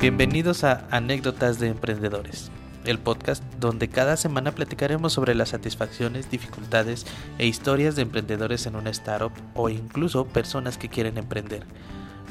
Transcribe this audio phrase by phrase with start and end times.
[0.00, 2.52] Bienvenidos a Anécdotas de Emprendedores,
[2.84, 7.04] el podcast donde cada semana platicaremos sobre las satisfacciones, dificultades
[7.38, 11.64] e historias de emprendedores en una startup o incluso personas que quieren emprender.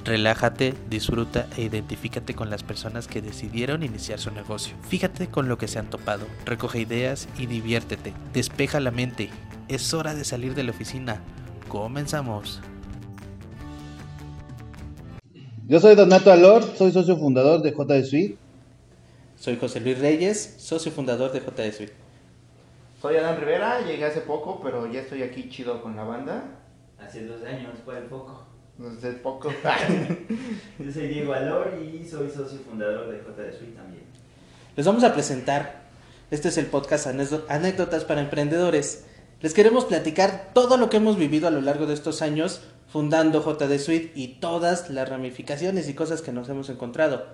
[0.06, 4.78] Relájate, disfruta e identifícate con las personas que decidieron iniciar su negocio.
[4.88, 8.14] Fíjate con lo que se han topado, recoge ideas y diviértete.
[8.32, 9.30] Despeja la mente.
[9.68, 11.20] Es hora de salir de la oficina.
[11.68, 12.62] Comenzamos.
[15.68, 18.38] Yo soy Donato Alor, soy socio fundador de JD Suite.
[19.38, 21.94] Soy José Luis Reyes, socio fundador de JD Suite.
[23.02, 26.46] Soy Adán Rivera, llegué hace poco, pero ya estoy aquí chido con la banda.
[27.00, 28.46] Hace dos años, fue el poco.
[28.78, 29.50] Desde poco.
[30.80, 34.04] Yo soy Diego Alor y soy socio fundador de JD Suite también.
[34.76, 35.88] Les vamos a presentar.
[36.32, 39.06] Este es el podcast Anécdo- Anécdotas para Emprendedores.
[39.42, 43.42] Les queremos platicar todo lo que hemos vivido a lo largo de estos años fundando
[43.44, 47.26] JD Suite y todas las ramificaciones y cosas que nos hemos encontrado.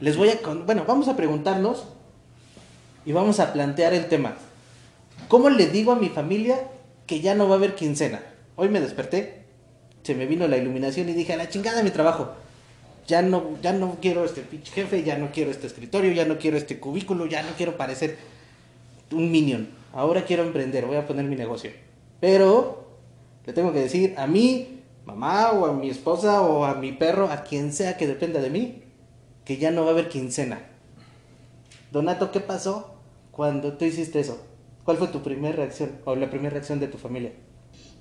[0.00, 0.38] Les voy a...
[0.42, 1.84] con- Bueno, vamos a preguntarnos
[3.04, 4.34] y vamos a plantear el tema.
[5.28, 6.58] ¿Cómo le digo a mi familia
[7.06, 8.22] que ya no va a haber quincena?
[8.56, 9.44] Hoy me desperté,
[10.02, 12.32] se me vino la iluminación y dije, a la chingada mi trabajo.
[13.06, 16.56] Ya no, ya no quiero este jefe, ya no quiero este escritorio, ya no quiero
[16.56, 18.18] este cubículo, ya no quiero parecer
[19.12, 19.68] un minion.
[19.92, 21.70] Ahora quiero emprender, voy a poner mi negocio.
[22.20, 22.85] Pero
[23.46, 27.28] le tengo que decir a mi mamá o a mi esposa o a mi perro,
[27.30, 28.82] a quien sea que dependa de mí,
[29.44, 30.60] que ya no va a haber quincena.
[31.92, 34.44] Donato, ¿qué pasó cuando tú hiciste eso?
[34.84, 37.32] ¿Cuál fue tu primera reacción o la primera reacción de tu familia?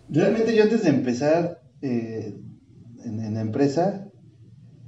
[0.10, 2.36] Realmente yo antes de empezar eh,
[3.04, 4.08] en, en la empresa,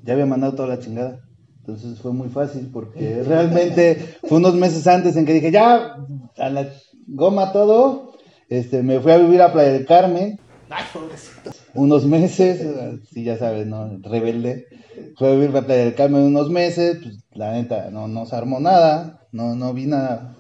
[0.04, 1.20] ya había mandado toda la chingada.
[1.60, 5.98] Entonces fue muy fácil porque realmente fue unos meses antes en que dije, ya,
[6.38, 6.70] a la
[7.08, 8.14] goma todo.
[8.50, 10.40] Este, me fui a vivir a Playa del Carmen.
[10.70, 11.52] Ay, pobrecito.
[11.74, 12.66] unos meses,
[13.12, 14.00] sí, ya sabes, ¿no?
[14.02, 14.68] Rebelde.
[15.18, 18.36] Fue a vivir a Playa del Carmen unos meses, pues la neta, no, no se
[18.36, 20.36] armó nada, no, no vi nada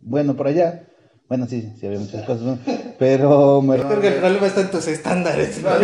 [0.00, 0.86] bueno por allá.
[1.28, 2.58] Bueno, sí, sí había muchas cosas, ¿no?
[2.98, 3.78] pero me...
[3.78, 5.62] Creo que el problema está en tus estándares.
[5.62, 5.78] bueno,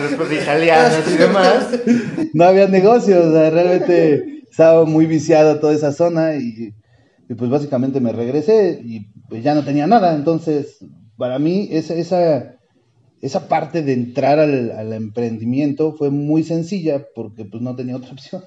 [0.00, 1.66] después de italianos y demás.
[2.32, 6.74] no había negocios, o sea, realmente estaba muy viciado toda esa zona y,
[7.28, 10.78] y, pues básicamente me regresé y pues ya no tenía nada, entonces
[11.22, 12.56] para mí esa, esa,
[13.20, 18.10] esa parte de entrar al, al emprendimiento fue muy sencilla porque pues no tenía otra
[18.12, 18.42] opción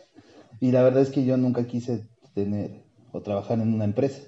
[0.60, 2.02] y la verdad es que yo nunca quise
[2.34, 2.84] tener
[3.14, 4.24] o trabajar en una empresa,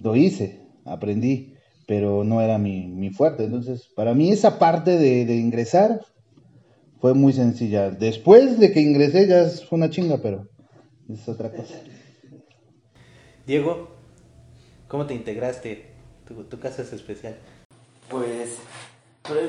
[0.00, 1.54] lo hice, aprendí,
[1.86, 6.00] pero no era mi, mi fuerte, entonces para mí esa parte de, de ingresar
[7.00, 7.90] fue muy sencilla.
[7.90, 10.48] Después de que ingresé ya fue una chinga, pero
[11.08, 11.76] es otra cosa.
[13.46, 13.90] Diego,
[14.88, 15.86] ¿cómo te integraste?
[16.26, 17.36] Tu, tu casa es especial.
[18.08, 18.56] Pues,
[19.26, 19.40] pero,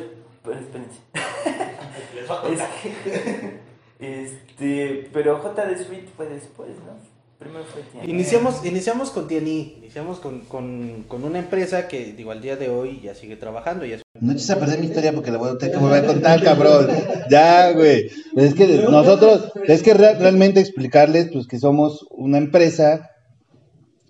[0.44, 1.00] pero espérense.
[2.54, 3.60] es que,
[4.00, 7.18] este, pero JD Suite fue después, ¿no?
[7.40, 8.10] Primero fue Tiani.
[8.12, 12.70] Iniciamos, iniciamos con TNI, iniciamos con, con, con una empresa que digo al día de
[12.70, 13.86] hoy ya sigue trabajando.
[13.86, 16.04] Ya es- No eches a perder mi historia porque la voy a tener que volver
[16.04, 16.88] a contar, cabrón.
[17.30, 18.10] Ya, güey.
[18.36, 23.12] Es que nosotros, es que re- realmente explicarles pues que somos una empresa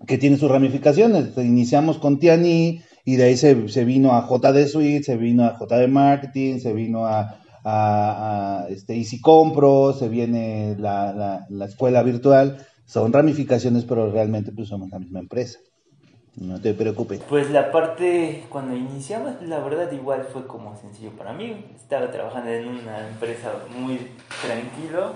[0.06, 1.36] que tiene sus ramificaciones.
[1.36, 5.58] Iniciamos con Tiani y de ahí se, se vino a JD Suite, se vino a
[5.58, 12.66] JD Marketing, se vino a, este, Easy Compro, se viene la, la, la escuela virtual.
[12.84, 15.58] Son ramificaciones, pero realmente pues somos la misma empresa.
[16.36, 17.22] No te preocupes.
[17.26, 21.64] Pues la parte, cuando iniciamos, la verdad igual fue como sencillo para mí.
[21.76, 24.00] Estaba trabajando en una empresa muy
[24.46, 25.14] tranquilo,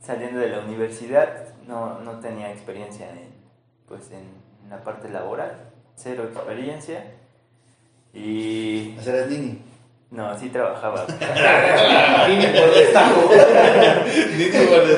[0.00, 3.34] saliendo de la universidad, no, no tenía experiencia en,
[3.88, 7.23] pues en la parte laboral, cero experiencia.
[8.14, 9.60] Y Hacer Nini.
[10.10, 11.04] no, sí trabajaba.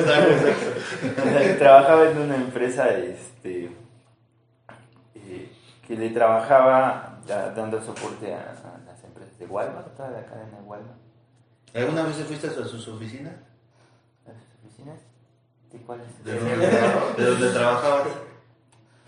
[1.57, 3.71] trabajaba en una empresa este,
[5.15, 5.51] eh,
[5.85, 10.57] que le trabajaba da- dando soporte a, a las empresas de Walmart, toda la cadena
[10.57, 10.97] de Walmart.
[11.73, 13.33] ¿Alguna vez fuiste a sus oficinas?
[14.25, 14.99] ¿A sus oficinas?
[15.71, 16.23] ¿De cuáles?
[16.23, 18.07] ¿De dónde, de dónde trabajabas?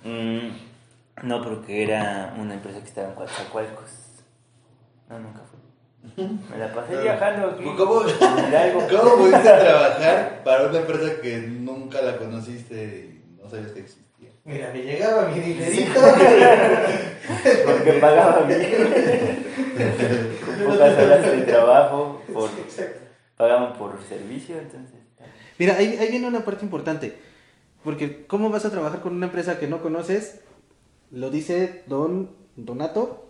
[0.04, 0.50] Mm,
[1.28, 3.90] no, porque era una empresa que estaba en Coatzacoalcos.
[5.10, 5.60] No, nunca fui.
[6.52, 7.64] Me la pasé viajando aquí.
[7.64, 7.76] ¿Cómo.
[7.78, 8.06] ¿Cómo
[9.18, 14.30] pudiste trabajar para una empresa que nunca la conociste y no sabías que existía?
[14.46, 16.00] Mira, me llegaba mi dinerito.
[17.66, 19.46] Porque pagaba bien.
[20.46, 22.22] Con pocas horas de trabajo.
[22.34, 22.50] Por,
[23.38, 25.00] pagaban por servicio, entonces.
[25.58, 27.18] Mira, ahí, ahí viene una parte importante.
[27.84, 30.42] Porque ¿cómo vas a trabajar con una empresa que no conoces?
[31.12, 33.29] Lo dice don Donato,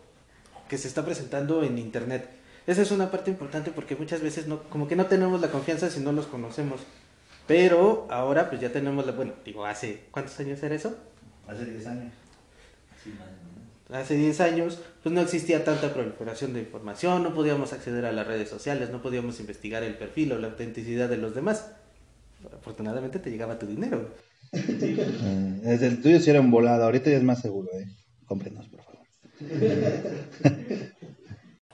[0.70, 2.30] que se está presentando en internet.
[2.68, 5.90] esa es una parte importante porque muchas veces no, como que no tenemos la confianza
[5.90, 6.82] si no los conocemos.
[7.48, 10.96] Pero ahora pues ya tenemos la, bueno, digo, hace, ¿cuántos años era eso?
[11.48, 12.14] Hace 10 años.
[13.04, 14.04] Sí, más o menos.
[14.04, 18.28] Hace 10 años pues no existía tanta proliferación de información, no podíamos acceder a las
[18.28, 21.72] redes sociales, no podíamos investigar el perfil o la autenticidad de los demás.
[22.54, 24.14] Afortunadamente te llegaba tu dinero.
[24.52, 27.88] Eh, Desde el tuyo sí era un volado, ahorita ya es más seguro, ¿eh?
[28.26, 28.89] Cómprenos, por favor.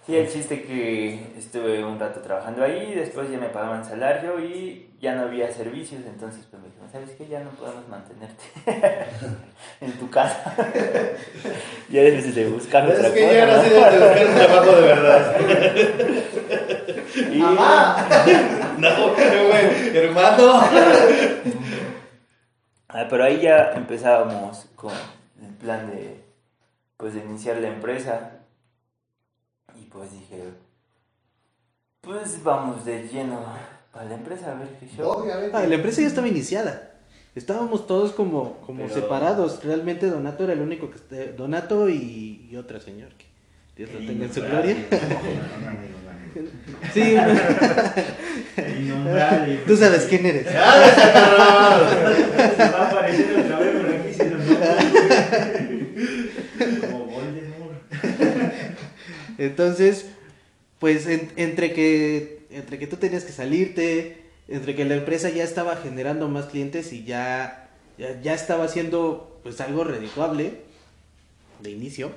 [0.06, 4.92] Sí, el chiste que estuve un rato trabajando ahí, después ya me pagaban salario y
[5.02, 7.28] ya no había servicios, entonces pues me dijeron, ¿sabes qué?
[7.28, 8.44] Ya no podemos mantenerte
[9.82, 10.54] en tu casa.
[11.90, 13.34] ya debes de buscar Es otra que cosa.
[13.34, 13.76] ya ahora sí ¿no?
[13.76, 15.36] de buscar un trabajo de verdad.
[17.32, 17.40] Y-
[18.78, 20.62] No, güey, hermano.
[22.90, 24.92] Ah, pero ahí ya empezábamos con
[25.42, 26.25] el plan de,
[26.98, 28.32] pues, de iniciar la empresa.
[29.80, 30.44] Y pues dije,
[32.02, 33.40] pues vamos de lleno
[33.92, 35.08] para la empresa a ver qué show.
[35.10, 35.56] Obviamente.
[35.56, 36.92] Ah, la empresa ya estaba iniciada.
[37.36, 39.64] Estábamos todos como, como Pero- separados.
[39.64, 40.96] Realmente Donato era el único que...
[40.96, 43.26] este- Donato y, y otra señor que
[43.76, 44.76] Dios lo tenga en su gloria.
[46.94, 47.16] Sí,
[49.68, 50.48] tú sabes quién eres.
[50.48, 50.74] Se va
[52.80, 54.42] a aparecer otra vez por aquí si nos
[56.90, 57.80] Como Voldemort.
[59.38, 60.06] Entonces,
[60.80, 65.44] pues en- entre que entre que tú tenías que salirte, entre que la empresa ya
[65.44, 70.62] estaba generando más clientes y ya ya, estaba haciendo pues algo redituable
[71.62, 72.12] de inicio,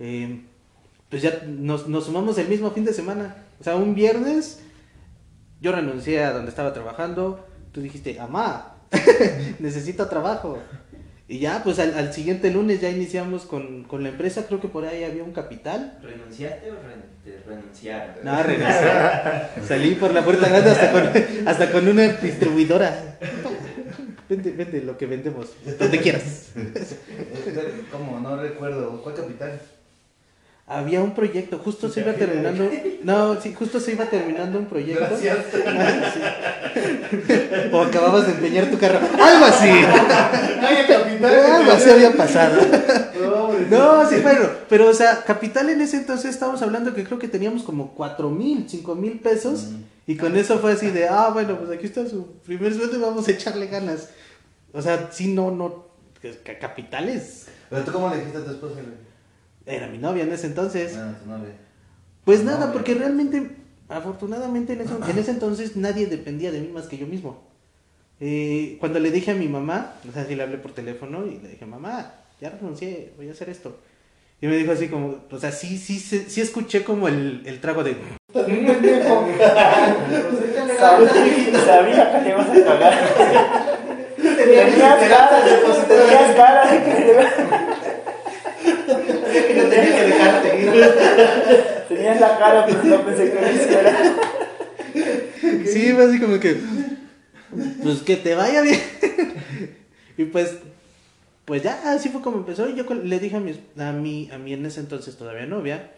[0.00, 0.40] eh,
[1.10, 3.44] pues ya nos, nos sumamos el mismo fin de semana.
[3.60, 4.60] O sea, un viernes
[5.60, 8.74] yo renuncié a donde estaba trabajando, tú dijiste, amá,
[9.58, 10.58] necesito trabajo.
[11.30, 14.68] Y ya, pues al, al siguiente lunes ya iniciamos con, con la empresa, creo que
[14.68, 15.98] por ahí había un capital.
[16.02, 16.76] ¿Renunciaste o
[17.22, 18.14] te renunciaron?
[18.24, 18.88] No, regresé.
[19.66, 23.18] Salí por la puerta grande hasta con, hasta con una distribuidora.
[24.26, 26.52] Vende, vende lo que vendemos, donde quieras.
[27.92, 28.20] ¿Cómo?
[28.20, 29.02] No recuerdo.
[29.02, 29.60] ¿Cuál capital?
[30.70, 32.70] Había un proyecto, justo se iba terminando.
[33.02, 35.06] No, sí, justo se iba terminando un proyecto.
[35.08, 35.38] Gracias.
[37.72, 38.98] O acababas de empeñar tu carro.
[38.98, 39.68] Algo así.
[39.68, 42.60] Algo así había pasado.
[43.70, 47.28] No, sí, bueno, pero o sea, capital en ese entonces estábamos hablando que creo que
[47.28, 49.68] teníamos como cuatro mil, cinco mil pesos
[50.06, 53.00] y con eso fue así de, ah, bueno, pues aquí está su primer sueldo y
[53.00, 54.10] vamos a echarle ganas.
[54.72, 55.86] O sea, sí, no, no,
[56.60, 57.46] capitales.
[57.70, 58.76] Pero tú, ¿cómo le dijiste a tu esposa?
[59.68, 60.96] Era mi novia en ese entonces.
[60.96, 61.52] No, tu novia.
[62.24, 63.50] Pues nada, porque realmente,
[63.88, 67.42] afortunadamente en, eso- en ese entonces nadie dependía de mí más que yo mismo.
[68.20, 71.38] Eh, cuando le dije a mi mamá, o sea, sí le hablé por teléfono y
[71.38, 73.78] le dije, mamá, ya renuncié, voy a hacer esto.
[74.40, 77.60] Y me dijo así como, o sea, sí, sí, sí, sí escuché como el, el
[77.60, 77.96] trago de...
[80.78, 81.10] Sabía,
[81.64, 82.94] sabía que le ibas a cagar.
[84.16, 84.74] Tenías
[85.08, 85.42] cara,
[85.88, 86.64] tenías cara
[89.30, 91.84] que No tenía que dejarte.
[91.88, 93.96] Tenías la cara, pero no pensé que lo hiciera.
[95.64, 96.56] Sí, fue así como que,
[97.82, 98.80] pues que te vaya bien.
[100.16, 100.56] y pues,
[101.44, 102.68] pues ya, así fue como empezó.
[102.68, 105.92] Y yo le dije a mi, a mi, a mi en ese entonces todavía novia,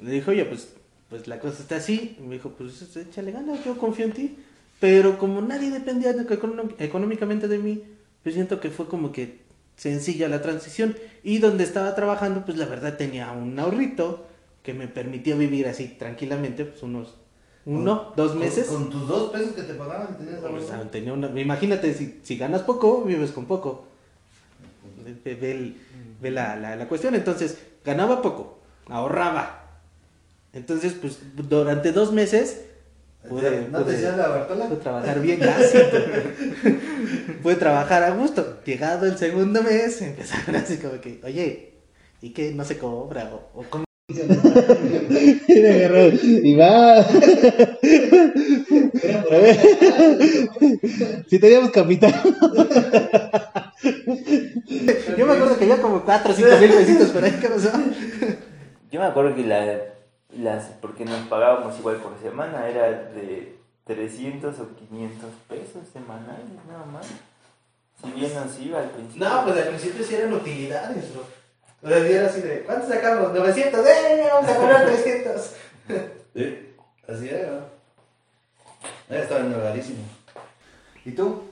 [0.00, 0.68] le dije, oye, pues,
[1.08, 2.16] pues la cosa está así.
[2.18, 4.36] Y me dijo, pues échale ganas, yo confío en ti.
[4.80, 6.14] Pero como nadie dependía
[6.78, 7.84] económicamente de mí,
[8.22, 9.43] pues siento que fue como que
[9.76, 10.96] sencilla la transición.
[11.22, 14.26] Y donde estaba trabajando, pues la verdad tenía un ahorrito
[14.62, 17.14] que me permitió vivir así tranquilamente, pues unos
[17.66, 18.66] uno, dos meses.
[18.66, 22.62] Con, con tus dos pesos que te pagaban, tenías tenía una- imagínate, si, si ganas
[22.62, 23.86] poco, vives con poco.
[25.24, 25.76] Ve, ve el-
[26.20, 27.14] ve la, la- la cuestión.
[27.14, 29.62] Entonces, ganaba poco, ahorraba.
[30.52, 32.64] Entonces, pues, durante dos meses
[33.28, 34.66] pude, ¿No te pude- decías la Bartola?
[34.66, 35.78] pude trabajar bien, casi.
[37.42, 38.60] pude trabajar a gusto.
[38.64, 41.74] Llegado el segundo mes, empezaron así como que, oye,
[42.20, 43.30] ¿y qué no se cobra?
[43.32, 43.84] ¿O, o cómo?
[44.06, 46.98] Y me agarró, y va.
[46.98, 47.04] A
[49.30, 49.58] ver.
[51.28, 52.12] Si teníamos capital.
[55.16, 57.70] Yo me acuerdo que había como cuatro o cinco mil pesitos, pero ahí qué pasó.
[58.90, 59.80] Yo me acuerdo que la,
[60.38, 66.84] las, porque nos pagábamos igual por semana, era de 300 o 500 pesos semanales, nada
[66.86, 67.06] más.
[68.02, 69.28] Si bien nos iba al principio.
[69.28, 71.24] No, pues al principio sí eran utilidades, bro.
[71.82, 73.32] O sea, era así de, ¿cuánto sacamos?
[73.32, 74.28] 900, ¡eh!
[74.32, 75.54] Vamos a cobrar 300.
[76.34, 76.74] Sí,
[77.06, 77.60] así era,
[79.08, 79.16] ¿no?
[79.16, 80.02] Estaba enredadísimo.
[81.04, 81.44] ¿Y tú?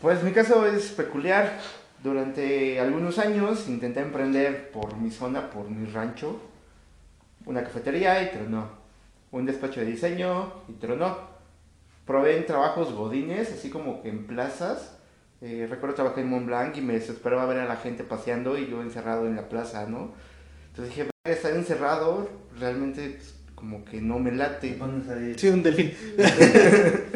[0.00, 1.58] Pues mi caso es peculiar.
[2.02, 6.40] Durante algunos años intenté emprender por mi zona, por mi rancho.
[7.46, 8.68] Una cafetería y tronó.
[9.30, 11.16] Un despacho de diseño y tronó.
[12.06, 14.96] Probé en trabajos godines, así como que en plazas.
[15.40, 18.68] Eh, recuerdo trabajar en Mont Blanc y me desesperaba ver a la gente paseando y
[18.68, 20.12] yo encerrado en la plaza, ¿no?
[20.68, 24.78] Entonces dije, "Verga, estar encerrado realmente pues, como que no me late.
[25.36, 25.92] Sí, un delfín.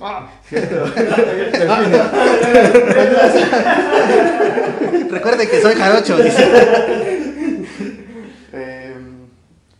[0.00, 0.86] Ah, cierto.
[5.10, 7.23] Recuerde que soy jarocho, dice.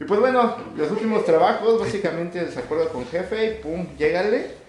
[0.04, 4.64] Y pues bueno, los últimos trabajos, básicamente desacuerdo con jefe y pum, llégale.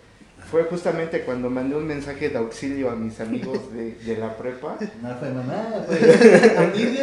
[0.49, 4.77] Fue justamente cuando mandé un mensaje de auxilio a mis amigos de, de la prepa.
[5.01, 7.01] No fue mamá, fue amigo.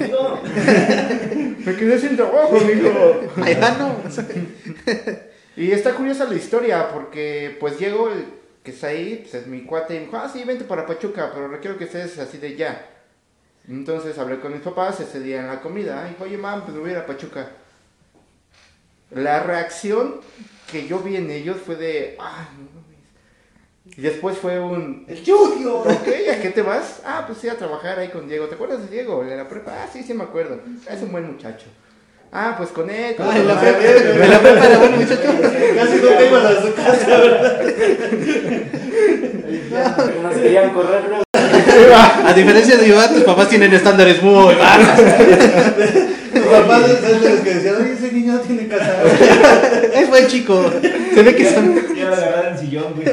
[0.00, 0.40] Amigo.
[1.64, 3.20] Me quedé sin trabajo, amigo.
[3.36, 4.12] Ay, ah, no.
[5.56, 8.24] Y está curiosa la historia porque pues llego, el
[8.64, 11.30] que está ahí, pues es mi cuate y me dijo, ah, sí, vente para Pachuca,
[11.32, 12.91] pero requiero que estés así de ya.
[13.68, 16.04] Entonces hablé con mis papás ese día en la comida.
[16.06, 17.50] Y dijo, oye, mam, pues me voy a ir a Pachuca.
[19.10, 20.20] La reacción
[20.70, 22.72] que yo vi en ellos fue de, no mames".
[23.96, 25.80] Y después fue un, El Yudio.
[25.80, 27.02] ok, ¿a qué te vas?
[27.04, 28.46] Ah, pues sí, a trabajar ahí con Diego.
[28.46, 29.22] ¿Te acuerdas de Diego?
[29.24, 29.72] De la prepa.
[29.82, 30.60] Ah, sí, sí me acuerdo.
[30.88, 31.66] Es un buen muchacho.
[32.32, 33.14] Ah, pues con él.
[33.14, 35.28] con la prepa- la prepara un muchacho.
[35.76, 37.62] Casi no tengo la de su casa, ¿verdad?
[40.22, 41.22] Nos querían correr.
[42.24, 45.04] A diferencia de Iván, tus papás tienen estándares muy bajos.
[46.34, 49.02] Los papás son de los que decían, oye, ese niño no tiene casa.
[49.94, 50.70] Es buen chico.
[51.14, 53.06] Se ve que es, Ya lo agarraron en sillón, güey.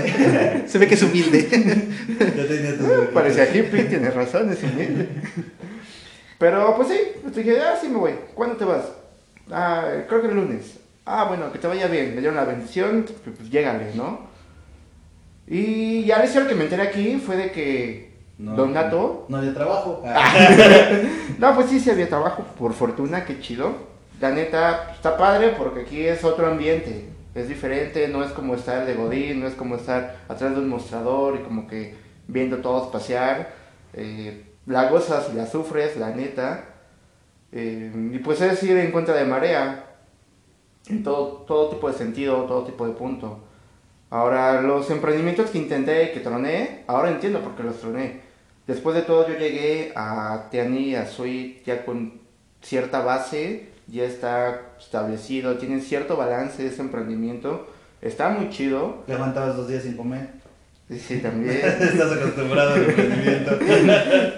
[0.68, 1.48] se ve que es humilde.
[2.20, 5.10] Ya tenía Parecía hippie, tienes razón, es humilde.
[6.38, 8.14] Pero pues sí, pues dije, ah, sí me voy.
[8.34, 8.86] ¿Cuándo te vas?
[9.52, 10.80] Ah, creo que el lunes.
[11.06, 12.16] Ah, bueno, que te vaya bien.
[12.16, 14.28] Me dieron la bendición, pues, pues llégale, ¿no?
[15.48, 18.09] Y ya historia que me enteré aquí fue de que
[18.40, 19.26] Don Gato.
[19.28, 20.02] No había trabajo.
[21.40, 23.72] No, pues sí, sí había trabajo, por fortuna, qué chido.
[24.20, 27.10] La neta, está padre porque aquí es otro ambiente.
[27.36, 30.68] Es diferente, no es como estar de Godín, no es como estar atrás de un
[30.68, 31.96] mostrador y como que
[32.28, 33.54] viendo todos pasear.
[33.94, 36.66] Eh, la gozas y la sufres, la neta.
[37.52, 39.86] Eh, y pues es ir en contra de marea.
[40.88, 43.40] En todo, todo tipo de sentido, todo tipo de punto.
[44.10, 48.29] Ahora, los emprendimientos que intenté, que troné, ahora entiendo por qué los troné.
[48.70, 52.14] Después de todo, yo llegué a Teani, a Sweet, ya con
[52.62, 57.68] cierta base, ya está establecido, tienen cierto balance ese emprendimiento.
[58.02, 59.04] Está muy chido.
[59.08, 60.30] Te aguantabas dos días sin comer.
[60.88, 61.58] Sí, sí, también.
[61.64, 63.52] Estás acostumbrado al emprendimiento.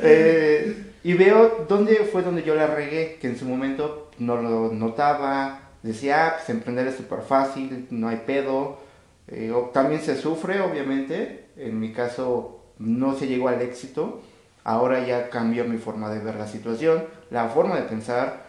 [0.04, 4.72] Eh, y veo dónde fue donde yo la regué, que en su momento no lo
[4.72, 5.60] notaba.
[5.84, 8.80] Decía, ah, pues emprender es súper fácil, no hay pedo.
[9.28, 11.46] Eh, o- también se sufre, obviamente.
[11.58, 14.22] En mi caso, no se llegó al éxito.
[14.64, 18.46] Ahora ya cambió mi forma de ver la situación, la forma de pensar.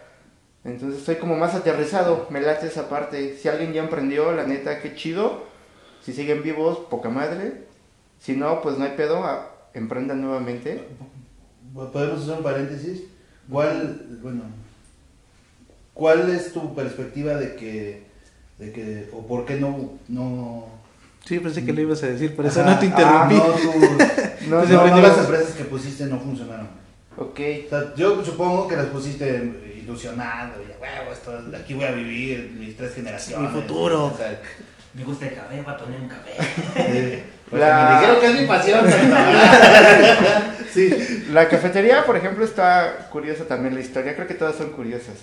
[0.64, 3.36] Entonces estoy como más aterrizado, me late esa parte.
[3.36, 5.44] Si alguien ya emprendió, la neta, qué chido.
[6.02, 7.64] Si siguen vivos, poca madre.
[8.20, 9.24] Si no, pues no hay pedo,
[9.74, 10.84] emprendan nuevamente.
[11.74, 13.04] ¿Podemos hacer un paréntesis?
[13.50, 14.42] ¿Cuál, bueno,
[15.94, 18.04] cuál es tu perspectiva de que,
[18.58, 20.81] de que o por qué no, no...
[21.24, 23.36] Sí, pensé que lo ibas a decir, por eso Ajá, no te interrumpí.
[23.36, 26.68] ah, no, tu- No, no, no, las empresas que pusiste no funcionaron.
[27.16, 27.40] Ok.
[27.66, 29.52] O sea, yo supongo que las pusiste
[29.82, 33.52] ilusionado, y, huevo, esto, aquí voy a vivir mis tres generaciones.
[33.52, 34.06] Mi futuro.
[34.06, 34.40] O sea,
[34.94, 36.32] Me gusta el café, va a poner un café.
[37.48, 38.84] porque La- me dijeron que es mi pasión.
[40.72, 41.24] sí.
[41.32, 44.14] La cafetería, por ejemplo, está curiosa también la historia.
[44.14, 45.14] Creo que todas son curiosas.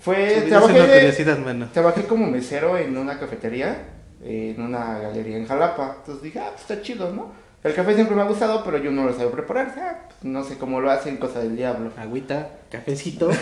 [0.00, 3.76] Fue, trabajé, de- trabajé como mesero en una cafetería,
[4.22, 5.96] en una galería en Jalapa.
[5.98, 7.32] Entonces dije, ah, pues está chido, ¿no?
[7.62, 9.74] El café siempre me ha gustado, pero yo no lo sabía preparar.
[9.78, 11.92] Ah, pues no sé cómo lo hacen, cosa del diablo.
[11.96, 13.28] Agüita, cafecito.
[13.28, 13.32] No,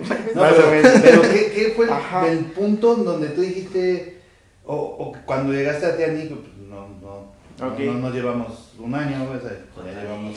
[0.40, 0.92] Más pero, o menos.
[1.02, 2.28] pero ¿qué, qué fue el, Ajá.
[2.28, 4.20] el punto donde tú dijiste,
[4.64, 9.40] o, cuando llegaste a Tiani, pues no, no, no, no nos llevamos un año, o
[9.40, 10.36] sea, ya llevamos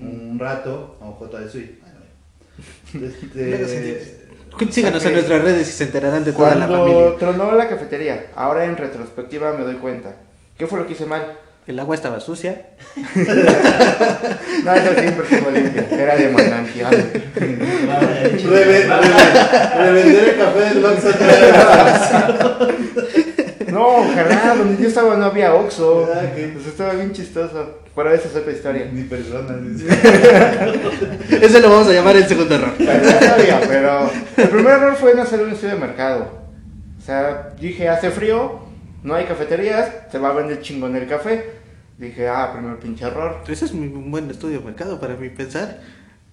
[0.00, 1.46] un rato, o J de
[3.06, 4.17] Este,
[4.70, 7.16] Síganos en nuestras redes y se enterarán de toda la Cuando familia.
[7.18, 10.14] tronó la cafetería, ahora en retrospectiva me doy cuenta.
[10.56, 11.24] ¿Qué fue lo que hice mal?
[11.66, 12.62] El agua estaba sucia.
[14.64, 15.82] No, eso siempre estuvo limpio.
[15.90, 16.90] Era de manantial.
[17.36, 21.08] reve- reve- revender el café del Oxxo.
[23.72, 26.08] No, ojalá, donde yo estaba no había Oxxo.
[26.54, 27.78] Pues estaba bien chistoso.
[27.98, 28.88] Pero esa es otra historia.
[28.92, 29.56] Ni personas.
[31.30, 32.70] Ese lo vamos a llamar el segundo error.
[32.78, 36.30] Sabía, pero el primer error fue no hacer un estudio de mercado.
[36.96, 38.60] O sea, dije, hace frío,
[39.02, 41.44] no hay cafeterías, se va a vender chingón el café.
[41.96, 43.38] Dije, ah, primer pinche error.
[43.48, 45.80] Ese es un buen estudio de mercado para mi pensar.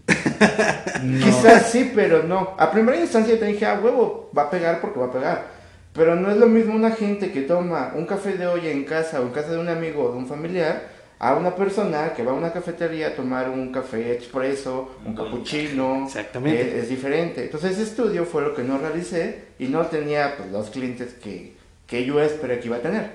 [0.05, 2.53] Quizás sí, pero no.
[2.59, 5.47] A primera instancia te dije, ah, huevo, va a pegar porque va a pegar.
[5.93, 9.19] Pero no es lo mismo una gente que toma un café de olla en casa
[9.19, 12.31] o en casa de un amigo o de un familiar a una persona que va
[12.31, 16.05] a una cafetería a tomar un café expreso, un cappuccino.
[16.05, 16.79] Exactamente.
[16.79, 17.45] Es diferente.
[17.45, 21.55] Entonces ese estudio fue lo que no realicé y no tenía pues, los clientes que,
[21.87, 23.11] que yo esperé que iba a tener.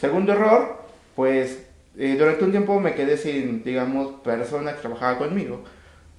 [0.00, 0.84] Segundo error,
[1.16, 1.58] pues
[1.98, 5.62] eh, durante un tiempo me quedé sin, digamos, persona que trabajaba conmigo,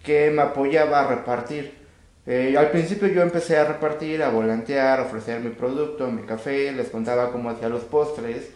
[0.03, 1.79] que me apoyaba a repartir.
[2.27, 6.71] Eh, al principio yo empecé a repartir, a volantear, a ofrecer mi producto, mi café,
[6.73, 8.51] les contaba cómo hacía los postres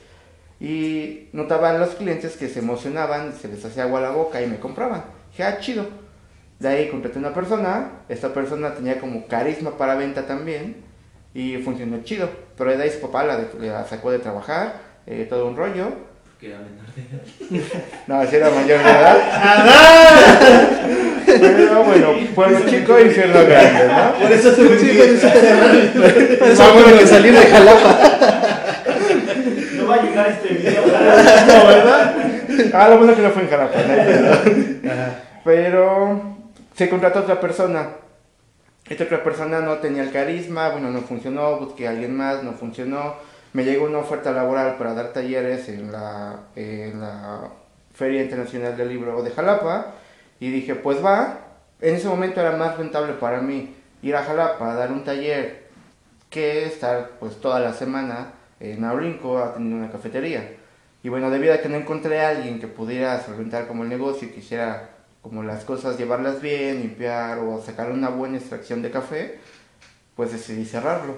[0.59, 4.47] y notaban los clientes que se emocionaban, se les hacía agua a la boca y
[4.47, 5.03] me compraban.
[5.31, 5.85] Dije, ah, chido.
[6.59, 10.77] De ahí contraté una persona, esta persona tenía como carisma para venta también
[11.33, 12.29] y funcionó chido.
[12.57, 15.89] Pero de ahí su papá la, de- la sacó de trabajar, eh, todo un rollo.
[16.39, 17.65] Que era menor de edad.
[18.07, 19.17] No, si era mayor de edad.
[21.25, 24.13] Pero bueno, pueblo chico, infierno grande, ¿no?
[24.21, 24.77] Por eso se me por
[26.47, 27.99] eso tuve que salir de Jalapa.
[29.89, 30.83] Va a llegar este video.
[30.85, 32.15] No, ¿verdad?
[32.73, 34.91] Ah, lo bueno que no fue en Jalapa, no.
[35.43, 36.21] Pero
[36.75, 37.89] se contrató otra persona.
[38.87, 42.53] Esta otra persona no tenía el carisma, bueno, no funcionó, busqué a alguien más, no
[42.53, 43.15] funcionó.
[43.53, 47.49] Me llegó una oferta laboral para dar talleres en la, en la
[47.93, 49.93] Feria Internacional del Libro de Jalapa
[50.39, 51.39] y dije, pues va.
[51.81, 55.65] En ese momento era más rentable para mí ir a Jalapa a dar un taller
[56.29, 60.55] que estar pues toda la semana en Aurinco atendiendo una cafetería.
[61.03, 64.27] Y bueno, debido a que no encontré a alguien que pudiera solventar como el negocio
[64.27, 64.89] y quisiera
[65.21, 69.39] como las cosas llevarlas bien, limpiar o sacar una buena extracción de café,
[70.15, 71.15] pues decidí cerrarlo.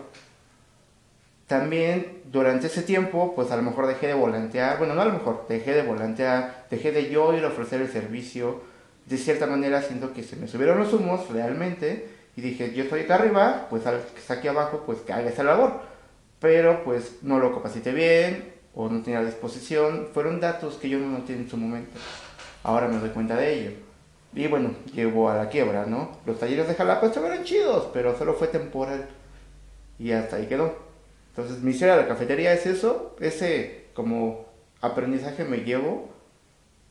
[1.46, 5.13] También durante ese tiempo, pues a lo mejor dejé de volantear, bueno, no a lo
[5.13, 8.62] mejor, dejé de volantear, dejé de yo ir a ofrecer el servicio.
[9.06, 13.01] De cierta manera siento que se me subieron los humos realmente y dije, yo estoy
[13.01, 15.82] acá arriba, pues al que está aquí abajo, pues que haga esa labor.
[16.39, 20.10] Pero pues no lo capacité bien o no tenía disposición.
[20.13, 22.00] Fueron datos que yo no noté en su momento.
[22.63, 23.71] Ahora me doy cuenta de ello.
[24.34, 26.12] Y bueno, llevó a la quiebra, ¿no?
[26.26, 29.08] Los talleres de Jalapa estuvieron chidos, pero solo fue temporal.
[29.97, 30.76] Y hasta ahí quedó.
[31.30, 34.45] Entonces, mi historia de la cafetería es eso, ese como
[34.82, 36.10] aprendizaje me llevo,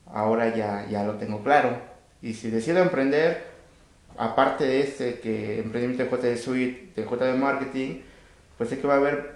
[0.07, 1.71] ahora ya, ya lo tengo claro.
[2.23, 3.45] Y si decido emprender,
[4.17, 8.01] aparte de este que emprendimiento de J de Suite, de J de Marketing,
[8.57, 9.36] pues sé que va a haber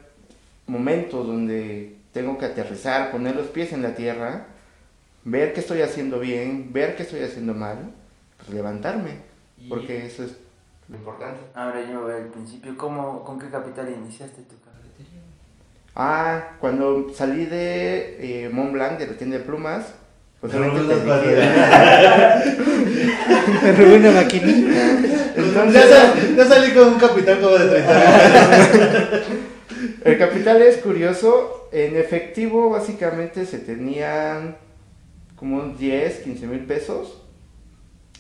[0.71, 4.47] momentos donde tengo que aterrizar, poner los pies en la tierra,
[5.25, 7.91] ver qué estoy haciendo bien, ver qué estoy haciendo mal,
[8.39, 9.17] pues levantarme,
[9.59, 10.33] Y- porque eso es
[10.89, 11.41] lo importante.
[11.55, 12.77] Ahora yo me voy al principio.
[12.77, 15.21] ¿Cómo, ¿Con qué capital iniciaste tu cafetería?
[15.95, 19.93] Ah, cuando salí de eh, Mont Blanc, de la tienda de plumas,
[20.41, 21.05] pues te nos dije-
[23.63, 24.73] Me robé una maquinita.
[24.73, 29.27] Ya, Entonces, sal- ya salí con un capital como de 30 años.
[30.05, 31.69] el capital es curioso.
[31.73, 34.57] En efectivo, básicamente se tenían
[35.37, 37.23] como unos 10, 15 mil pesos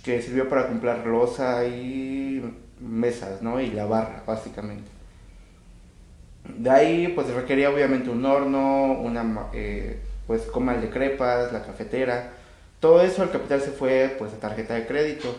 [0.02, 2.42] que sirvió para comprar losa y
[2.80, 3.60] mesas, ¿no?
[3.60, 4.88] Y la barra, básicamente.
[6.44, 12.30] De ahí, pues requería obviamente un horno, una eh, pues comal de crepas, la cafetera.
[12.80, 15.36] Todo eso, el capital se fue pues a tarjeta de crédito.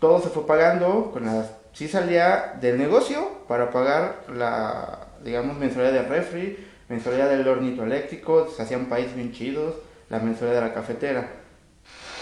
[0.00, 1.52] Todo se fue pagando con las...
[1.72, 6.56] Sí salía del negocio para pagar la, digamos, mensualidad del refri,
[6.88, 9.76] mensualidad del hornito eléctrico, se hacían países bien chidos,
[10.08, 11.28] la mensualidad de la cafetera.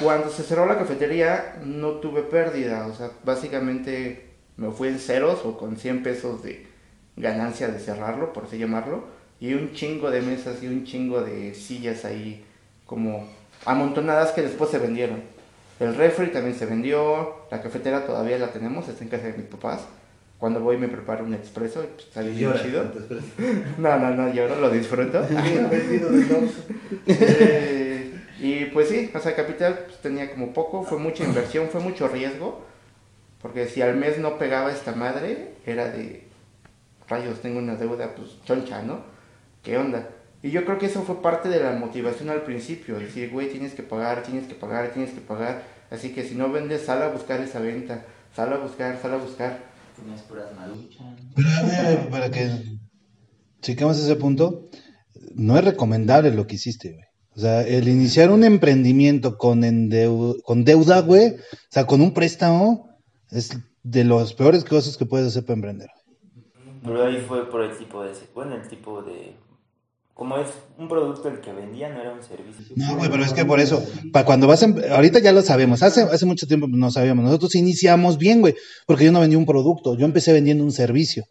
[0.02, 5.44] Cuando se cerró la cafetería no tuve pérdida, o sea, básicamente me fui en ceros
[5.44, 6.66] o con 100 pesos de
[7.16, 9.04] ganancia de cerrarlo, por así llamarlo,
[9.40, 12.44] y un chingo de mesas y un chingo de sillas ahí
[12.86, 13.28] como
[13.64, 15.22] amontonadas que después se vendieron.
[15.80, 19.46] El refri también se vendió, la cafetera todavía la tenemos, está en casa de mis
[19.46, 19.86] papás.
[20.38, 22.92] Cuando voy me preparo un expreso y pues, sale Y bien llora, chido.
[23.78, 25.22] No, no, no, yo no lo disfruto.
[25.28, 25.68] Bien.
[27.06, 31.80] Eh, y pues sí, o sea, Capital pues, tenía como poco, fue mucha inversión, fue
[31.80, 32.64] mucho riesgo,
[33.42, 36.28] porque si al mes no pegaba esta madre, era de
[37.08, 39.00] rayos, tengo una deuda, pues choncha, ¿no?
[39.64, 40.08] ¿Qué onda?
[40.42, 43.74] Y yo creo que eso fue parte de la motivación al principio, decir, güey, tienes
[43.74, 47.08] que pagar, tienes que pagar, tienes que pagar, así que si no vendes, sal a
[47.08, 48.04] buscar esa venta,
[48.36, 49.67] sal a buscar, sal a buscar.
[50.00, 51.16] Tenías puras maruchan.
[51.34, 52.50] Pero a ver, para que
[53.60, 54.68] chequemos ese punto,
[55.34, 57.04] no es recomendable lo que hiciste, güey.
[57.34, 61.36] O sea, el iniciar un emprendimiento con, endeu- con deuda, güey, o
[61.70, 62.88] sea, con un préstamo,
[63.30, 65.88] es de las peores cosas que puedes hacer para emprender.
[66.82, 68.12] Pero ahí fue por el tipo de...
[68.34, 69.36] Bueno, el tipo de
[70.18, 72.74] como es un producto el que vendía, no era un servicio.
[72.74, 73.80] No, güey, pero es que por eso,
[74.12, 77.24] para cuando vas, a, em- ahorita ya lo sabemos, hace, hace mucho tiempo no sabíamos,
[77.24, 81.24] nosotros iniciamos bien, güey, porque yo no vendí un producto, yo empecé vendiendo un servicio.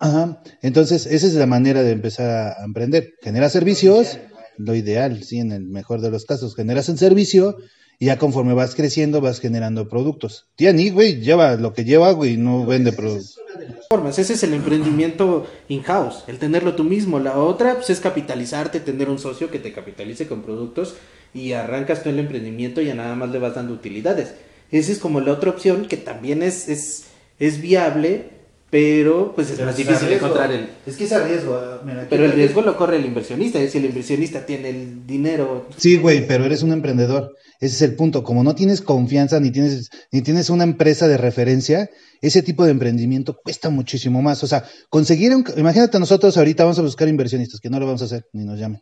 [0.00, 4.18] Ajá, entonces esa es la manera de empezar a emprender, genera servicios,
[4.58, 7.56] lo ideal, sí, en el mejor de los casos, generas un servicio
[7.98, 10.46] y ya conforme vas creciendo vas generando productos.
[10.56, 13.40] Tiani, güey, lleva lo que lleva, güey, no vende productos.
[13.88, 14.18] formas.
[14.18, 17.18] Ese es el emprendimiento in-house, el tenerlo tú mismo.
[17.18, 20.96] La otra pues, es capitalizarte, tener un socio que te capitalice con productos
[21.32, 24.34] y arrancas tú el emprendimiento y ya nada más le vas dando utilidades.
[24.70, 27.04] Esa es como la otra opción que también es, es,
[27.38, 28.30] es viable,
[28.76, 30.26] pero pues es Pero más es difícil arriesgo.
[30.26, 30.68] encontrar el...
[30.84, 31.54] Es que es arriesgo.
[31.54, 35.06] ah, mira, Pero el riesgo lo corre el inversionista, es si el inversionista tiene el
[35.06, 37.34] dinero Sí, güey, pero eres un emprendedor.
[37.58, 38.22] Ese es el punto.
[38.22, 41.88] Como no tienes confianza ni tienes, ni tienes una empresa de referencia,
[42.20, 44.44] ese tipo de emprendimiento cuesta muchísimo más.
[44.44, 48.02] O sea, conseguir un, imagínate nosotros ahorita vamos a buscar inversionistas, que no lo vamos
[48.02, 48.80] a hacer, ni nos llamen.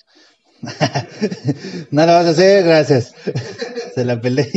[1.92, 3.14] no lo vas a hacer, gracias.
[3.94, 4.50] Se la peleé.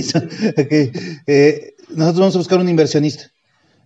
[0.57, 0.97] Ok.
[1.27, 3.25] Eh, nosotros vamos a buscar un inversionista.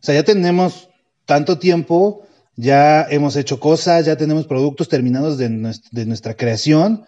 [0.02, 0.91] O sea, ya tenemos
[1.32, 7.06] tanto tiempo, ya hemos hecho cosas, ya tenemos productos terminados de, nues- de nuestra creación,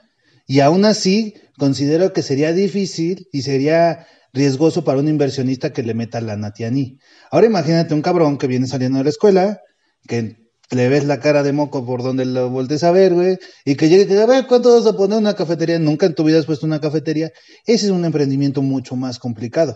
[0.47, 5.93] y aún así considero que sería difícil y sería riesgoso para un inversionista que le
[5.93, 6.99] meta la Natiani.
[7.31, 9.59] Ahora imagínate un cabrón que viene saliendo de la escuela,
[10.07, 10.37] que
[10.71, 13.89] le ves la cara de moco por donde lo voltees a ver, güey, y que
[13.89, 15.79] llegue y que, a ver, ¿cuánto vas a poner una cafetería?
[15.79, 17.29] Nunca en tu vida has puesto una cafetería.
[17.65, 19.75] Ese es un emprendimiento mucho más complicado.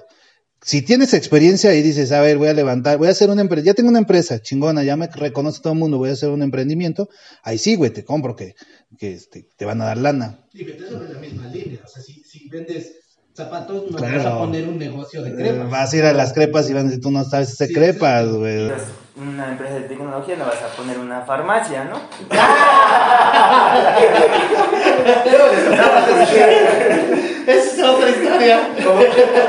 [0.62, 3.66] Si tienes experiencia y dices, a ver, voy a levantar, voy a hacer una empresa,
[3.66, 6.42] ya tengo una empresa chingona, ya me reconoce todo el mundo, voy a hacer un
[6.42, 7.10] emprendimiento,
[7.44, 8.56] ahí sí, güey, te compro que,
[8.98, 10.46] que este, te van a dar lana.
[10.54, 11.80] Y meter sobre la misma línea.
[11.86, 13.07] O sea, si, si vendes
[13.38, 14.18] zapatos, no Claro.
[14.18, 15.70] vas a poner un negocio de Eh, crepas.
[15.70, 17.74] vas a ir a las crepas y van a decir, tú no sabes hacer Sí,
[17.74, 18.72] crepas, güey.
[19.16, 22.00] Una empresa de tecnología, no vas a poner una farmacia, ¿no?
[27.48, 28.60] Esa es otra historia.
[28.84, 29.00] Como,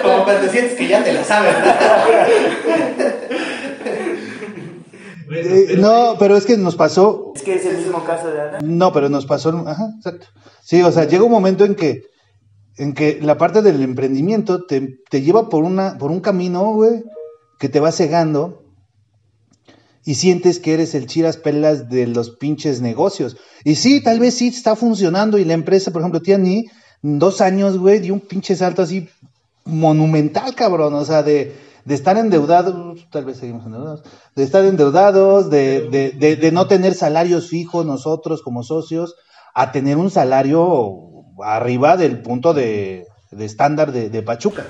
[0.03, 1.55] como cuando sientes que ya te la sabes,
[5.27, 8.31] Bueno, Eh, pero- no, pero es que nos pasó, Es que es el mismo caso
[8.31, 8.59] de Ana.
[8.63, 10.27] no, pero nos pasó, ajá, exacto.
[10.63, 12.05] Sí, o sea, llega un momento en que,
[12.79, 17.03] en que la parte del emprendimiento te, te lleva por una, por un camino, güey,
[17.59, 18.63] que te va cegando
[20.05, 23.37] y sientes que eres el chiras pelas de los pinches negocios.
[23.65, 26.67] Y sí, tal vez sí está funcionando y la empresa, por ejemplo, Tiani,
[27.03, 29.09] dos años, güey, dio un pinche salto así
[29.65, 34.03] monumental, cabrón, o sea, de, de estar endeudados, tal vez seguimos endeudados,
[34.35, 39.17] de estar endeudados, de, de, de, de no tener salarios fijos nosotros como socios,
[39.55, 41.08] a tener un salario
[41.43, 44.67] arriba del punto de, de estándar de, de Pachuca.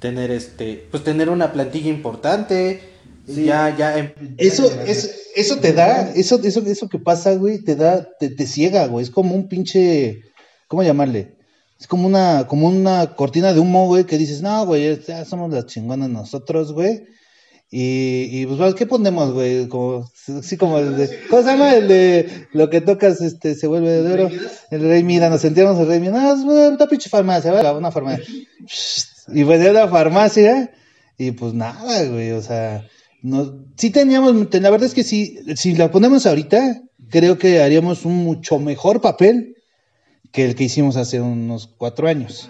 [0.00, 2.80] Tener este, pues tener una plantilla importante,
[3.26, 3.96] ya, ya.
[3.98, 8.28] em- Eso, eso, eso te da, eso, eso, eso que pasa, güey, te da, te,
[8.28, 9.04] te ciega, güey.
[9.04, 10.20] Es como un pinche,
[10.68, 11.36] ¿cómo llamarle?
[11.80, 15.50] Es como una, como una cortina de humo, güey, que dices, no, güey, ya somos
[15.52, 17.04] las chingonas nosotros, güey.
[17.76, 19.66] Y, y pues, ¿qué ponemos, güey?
[19.66, 20.08] Como,
[20.38, 21.74] así como el de, ¿cómo se llama?
[21.74, 24.30] El de lo que tocas, este, se vuelve de oro.
[24.70, 27.76] El rey Mida, nos sentíamos el rey Mida, no, es una pinche farmacia, ¿verdad?
[27.76, 28.32] Una farmacia.
[29.26, 30.70] Y pues era la farmacia,
[31.18, 32.86] y pues nada, güey, o sea,
[33.22, 38.04] no, sí teníamos, la verdad es que sí, si la ponemos ahorita, creo que haríamos
[38.04, 39.56] un mucho mejor papel
[40.30, 42.48] que el que hicimos hace unos cuatro años,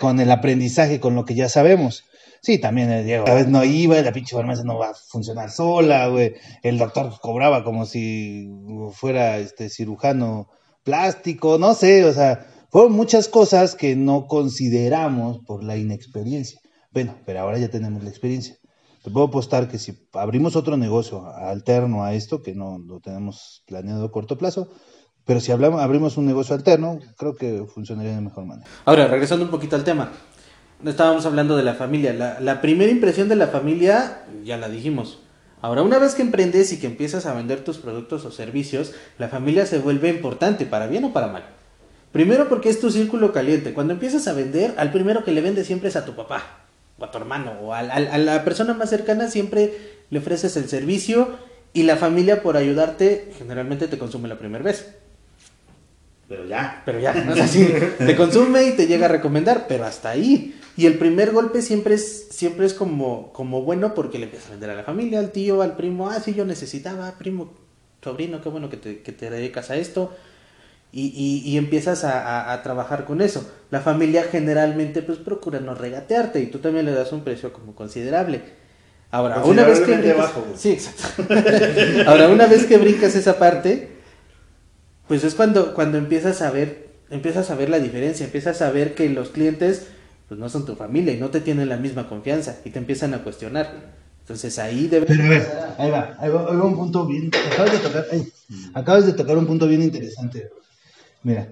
[0.00, 2.04] con el aprendizaje, con lo que ya sabemos.
[2.42, 5.50] Sí, también el Diego, a veces no iba, la pinche farmacia no va a funcionar
[5.50, 6.34] sola, güey.
[6.62, 8.48] El doctor cobraba como si
[8.92, 10.48] fuera este cirujano
[10.82, 16.60] plástico, no sé, o sea, fueron muchas cosas que no consideramos por la inexperiencia.
[16.92, 18.56] Bueno, pero ahora ya tenemos la experiencia.
[19.02, 23.62] Te puedo apostar que si abrimos otro negocio alterno a esto, que no lo tenemos
[23.66, 24.68] planeado a corto plazo,
[25.24, 28.68] pero si hablamos, abrimos un negocio alterno, creo que funcionaría de mejor manera.
[28.84, 30.10] Ahora, regresando un poquito al tema.
[30.86, 32.12] Estábamos hablando de la familia.
[32.14, 35.20] La, la primera impresión de la familia, ya la dijimos.
[35.62, 39.28] Ahora, una vez que emprendes y que empiezas a vender tus productos o servicios, la
[39.28, 41.44] familia se vuelve importante, para bien o para mal.
[42.12, 43.74] Primero porque es tu círculo caliente.
[43.74, 46.60] Cuando empiezas a vender, al primero que le vendes siempre es a tu papá,
[46.98, 49.74] o a tu hermano, o al- al- a, la persona más cercana siempre
[50.08, 51.28] le ofreces el servicio
[51.74, 54.94] y la familia por ayudarte generalmente te consume la primera vez.
[56.28, 56.82] Pero ya.
[56.86, 57.68] Pero ya, no es así.
[57.98, 60.56] Te consume y te llega a recomendar, pero hasta ahí.
[60.80, 64.52] Y el primer golpe siempre es, siempre es como, como bueno porque le empiezas a
[64.52, 66.08] vender a la familia, al tío, al primo.
[66.08, 67.52] Ah, sí, yo necesitaba, primo,
[68.02, 70.14] sobrino, qué bueno que te, que te dedicas a esto.
[70.90, 73.46] Y, y, y empiezas a, a- a trabajar con eso.
[73.70, 77.74] La familia generalmente pues procura no regatearte y tú también le das un precio como
[77.74, 78.40] considerable.
[79.10, 80.46] Ahora, una vez que brincas- bajo.
[80.56, 81.24] Sí, exacto.
[82.06, 83.90] Ahora, una vez que brincas esa parte,
[85.08, 88.94] pues es cuando, cuando empiezas a ver, empiezas a ver la diferencia, empiezas a ver
[88.94, 89.86] que los clientes
[90.30, 93.14] pues no son tu familia y no te tienen la misma confianza y te empiezan
[93.14, 93.96] a cuestionar.
[94.20, 95.42] Entonces ahí debe Pero a ver,
[95.76, 97.32] ahí va, ahí va, ahí va un punto bien.
[97.52, 98.32] Acabas de tocar, ay,
[98.72, 100.48] acabas de tocar un punto bien interesante.
[101.24, 101.48] Mira,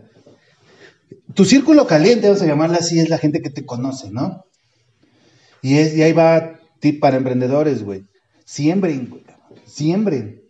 [1.35, 4.45] tu círculo caliente, vamos a llamarla así, es la gente que te conoce, ¿no?
[5.61, 8.05] Y, es, y ahí va tip para emprendedores, güey.
[8.45, 9.25] Siembren, güey.
[9.67, 10.41] Siembren.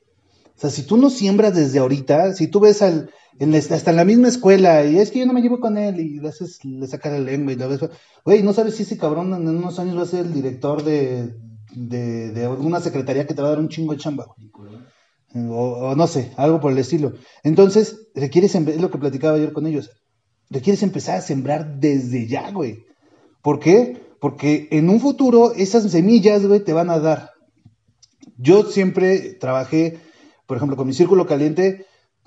[0.59, 3.11] O sea, si tú no siembras desde ahorita, si tú ves al,
[3.71, 6.19] hasta en la misma escuela, y es que yo no me llevo con él, y
[6.19, 7.79] le, haces, le sacas la lengua y la ves,
[8.25, 11.37] güey, no sabes si ese cabrón en unos años va a ser el director de,
[11.77, 14.51] de, de alguna secretaría que te va a dar un chingo de chamba, güey.
[15.49, 17.13] O, o no sé, algo por el estilo.
[17.45, 19.93] Entonces, requieres, es lo que platicaba ayer con ellos,
[20.51, 22.85] requieres empezar a sembrar desde ya, güey.
[23.43, 24.03] ¿Por qué?
[24.21, 27.31] Porque en un futuro esas semillas, güey, te van a dar.
[28.37, 30.01] Yo siempre trabajé,
[30.49, 31.85] por ejemplo, con mi círculo caliente,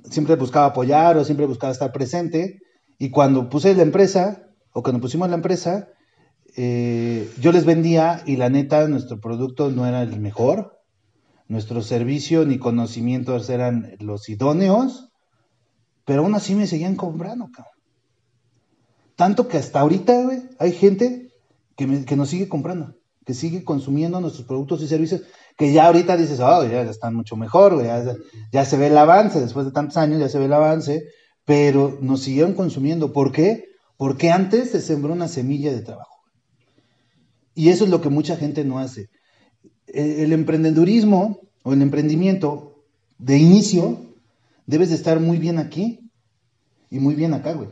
[0.08, 2.60] siempre buscaba apoyar o siempre buscaba estar presente.
[3.00, 5.90] Y cuando puse la empresa, o cuando pusimos la empresa,
[6.56, 10.80] eh, yo les vendía y la neta, nuestro producto no era el mejor.
[11.48, 15.10] Nuestro servicio ni conocimientos eran los idóneos,
[16.06, 17.74] pero aún así me seguían comprando, cabrón.
[19.16, 20.30] Tanto que hasta ahorita,
[20.60, 21.34] hay gente
[21.76, 22.94] que, que nos sigue comprando,
[23.34, 25.22] sigue consumiendo nuestros productos y servicios,
[25.58, 28.04] que ya ahorita dices, oh, ya están mucho mejor, ya,
[28.52, 31.04] ya se ve el avance, después de tantos años ya se ve el avance,
[31.46, 33.14] pero nos siguieron consumiendo.
[33.14, 33.66] ¿Por qué?
[33.98, 36.18] Porque antes se sembró una semilla de trabajo.
[37.54, 39.10] Y eso es lo que mucha gente no hace.
[39.88, 42.86] El, el emprendedurismo o el emprendimiento
[43.18, 44.16] de inicio
[44.66, 46.12] debes de estar muy bien aquí
[46.90, 47.70] y muy bien acá, güey.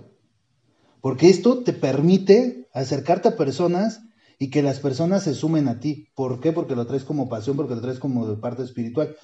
[1.02, 4.02] Porque esto te permite acercarte a personas
[4.39, 6.08] y que las personas se sumen a ti.
[6.15, 6.54] ¿Por qué?
[6.54, 9.15] Porque lo traes como pasión, porque lo traes como parte espiritual.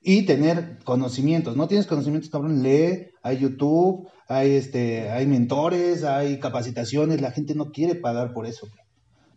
[0.00, 1.56] Y tener conocimientos.
[1.56, 7.20] No tienes conocimientos, cabrón, lee, hay YouTube, hay, este, hay mentores, hay capacitaciones.
[7.20, 8.66] La gente no quiere pagar por eso.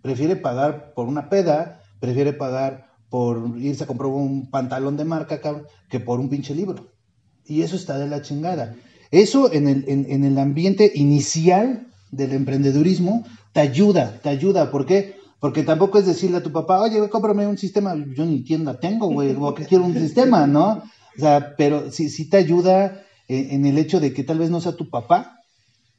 [0.02, 5.42] Prefiere pagar por una peda, prefiere pagar por irse a comprar un pantalón de marca,
[5.90, 6.94] que por un pinche libro.
[7.46, 8.76] Y eso está de la chingada.
[9.12, 14.72] Eso en el, en, en el ambiente inicial del emprendedurismo te ayuda, te ayuda.
[14.72, 15.25] ¿Por qué?
[15.46, 17.94] Porque tampoco es decirle a tu papá, oye, güey, cómprame un sistema.
[18.16, 20.82] Yo ni tienda tengo, güey, ¿o qué quiero un sistema, no?
[21.16, 24.50] O sea, pero sí, sí te ayuda en, en el hecho de que tal vez
[24.50, 25.42] no sea tu papá,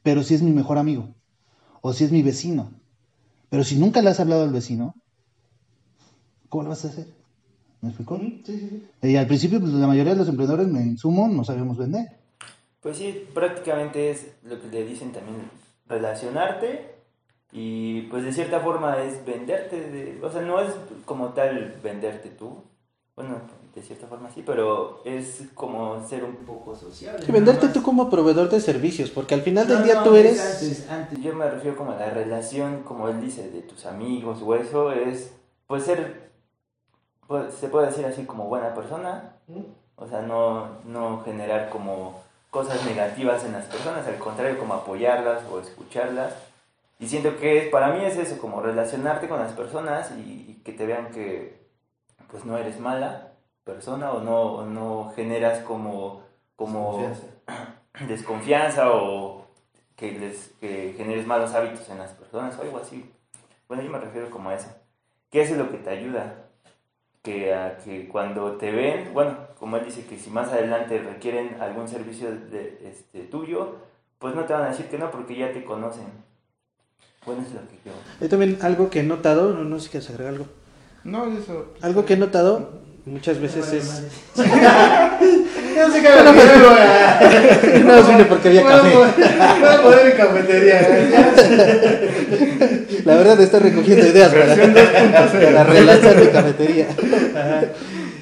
[0.03, 1.15] pero sí es mi mejor amigo.
[1.79, 2.73] O si es mi vecino.
[3.47, 4.95] Pero si nunca le has hablado al vecino,
[6.49, 7.07] ¿cómo lo vas a hacer?
[7.79, 8.19] ¿Me explicó?
[9.01, 12.19] Y al principio, pues la mayoría de los emprendedores en sumo no sabíamos vender.
[12.81, 15.37] Pues sí, prácticamente es lo que le dicen también,
[15.87, 16.96] relacionarte
[17.51, 20.73] y pues de cierta forma es venderte, de- o sea, no es
[21.05, 22.57] como tal venderte tú,
[23.15, 23.35] bueno,
[23.73, 27.25] de cierta forma sí, pero es como ser un poco sociable.
[27.25, 30.25] Sí, venderte tú como proveedor de servicios, porque al final del día no, tú es
[30.25, 30.39] eres...
[30.41, 31.19] Antes, antes.
[31.21, 34.91] Yo me refiero como a la relación, como él dice, de tus amigos o eso,
[34.91, 35.31] es
[35.67, 36.31] pues ser,
[37.27, 39.33] pues, se puede decir así como buena persona,
[39.95, 45.41] o sea, no, no generar como cosas negativas en las personas, al contrario, como apoyarlas
[45.51, 46.33] o escucharlas.
[46.99, 50.73] Y siento que para mí es eso, como relacionarte con las personas y, y que
[50.73, 51.67] te vean que
[52.29, 53.33] pues no eres mala
[53.63, 56.23] persona o no, o no generas como,
[56.55, 57.13] como
[58.07, 59.45] desconfianza o
[59.95, 63.11] que les que generes malos hábitos en las personas o algo así.
[63.67, 64.69] Bueno, yo me refiero como a eso.
[65.29, 66.45] ¿Qué es lo que te ayuda?
[67.21, 71.59] Que, a que cuando te ven, bueno, como él dice, que si más adelante requieren
[71.59, 73.75] algún servicio de, este, tuyo,
[74.17, 76.05] pues no te van a decir que no porque ya te conocen.
[77.27, 77.91] Bueno, es lo que yo...
[78.21, 80.47] Yo también algo que he notado, no, no sé si quieres agregar algo.
[81.03, 81.73] No, eso.
[81.81, 82.69] Algo que he notado
[83.05, 84.03] muchas veces es...
[85.77, 86.09] No sé qué
[87.83, 88.95] no, vine porque había café.
[88.95, 89.05] Voy
[89.69, 90.81] a poner en cafetería.
[93.05, 94.55] La verdad está recogiendo ideas para,
[95.31, 96.87] para relanzar mi cafetería.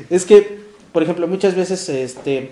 [0.10, 0.60] Es que,
[0.91, 2.52] por ejemplo, muchas veces este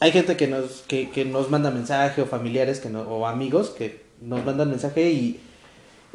[0.00, 3.70] hay gente que nos, que, que nos manda mensaje o familiares que no, o amigos
[3.70, 5.40] que nos mandan mensaje y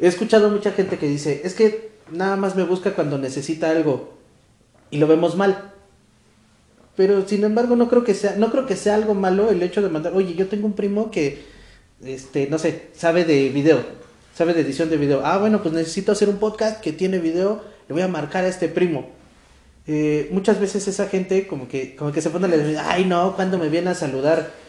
[0.00, 4.14] he escuchado mucha gente que dice, es que nada más me busca cuando necesita algo
[4.90, 5.72] y lo vemos mal.
[6.96, 9.82] Pero sin embargo no creo que sea, no creo que sea algo malo el hecho
[9.82, 11.42] de mandar, oye, yo tengo un primo que
[12.04, 13.84] este, no sé, sabe de video,
[14.34, 15.22] sabe de edición de video.
[15.24, 18.48] Ah, bueno, pues necesito hacer un podcast que tiene video, le voy a marcar a
[18.48, 19.08] este primo.
[19.86, 23.68] Eh, muchas veces esa gente como que, como que se pone ay no, cuando me
[23.68, 24.63] viene a saludar.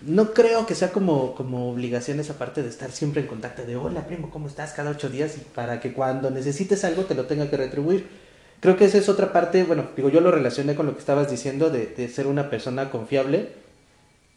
[0.00, 3.76] No creo que sea como, como obligación esa parte de estar siempre en contacto de,
[3.76, 4.72] hola primo, ¿cómo estás?
[4.72, 8.08] Cada ocho días y para que cuando necesites algo te lo tenga que retribuir.
[8.60, 11.30] Creo que esa es otra parte, bueno, digo, yo lo relacioné con lo que estabas
[11.30, 13.48] diciendo de, de ser una persona confiable,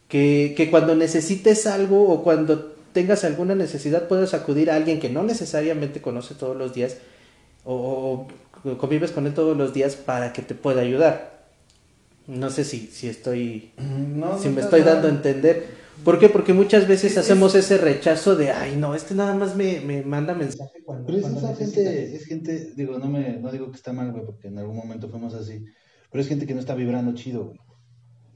[0.10, 5.10] Que, que cuando necesites algo o cuando tengas alguna necesidad puedas acudir a alguien que
[5.10, 6.97] no necesariamente conoce todos los días
[7.65, 8.28] o,
[8.63, 11.33] o convives con él todos los días para que te pueda ayudar.
[12.28, 15.66] No sé si, si estoy No, si no me estoy dando a entender.
[16.04, 16.30] ¿Por qué?
[16.30, 20.34] Porque muchas veces hacemos ese rechazo de, ay, no, este nada más me, me manda
[20.34, 21.92] mensaje cuando, Pero es cuando esa necesita".
[21.92, 24.76] gente, es gente, digo, no me, no digo que está mal, güey, porque en algún
[24.76, 25.64] momento fuimos así,
[26.12, 27.60] pero es gente que no está vibrando chido, güey.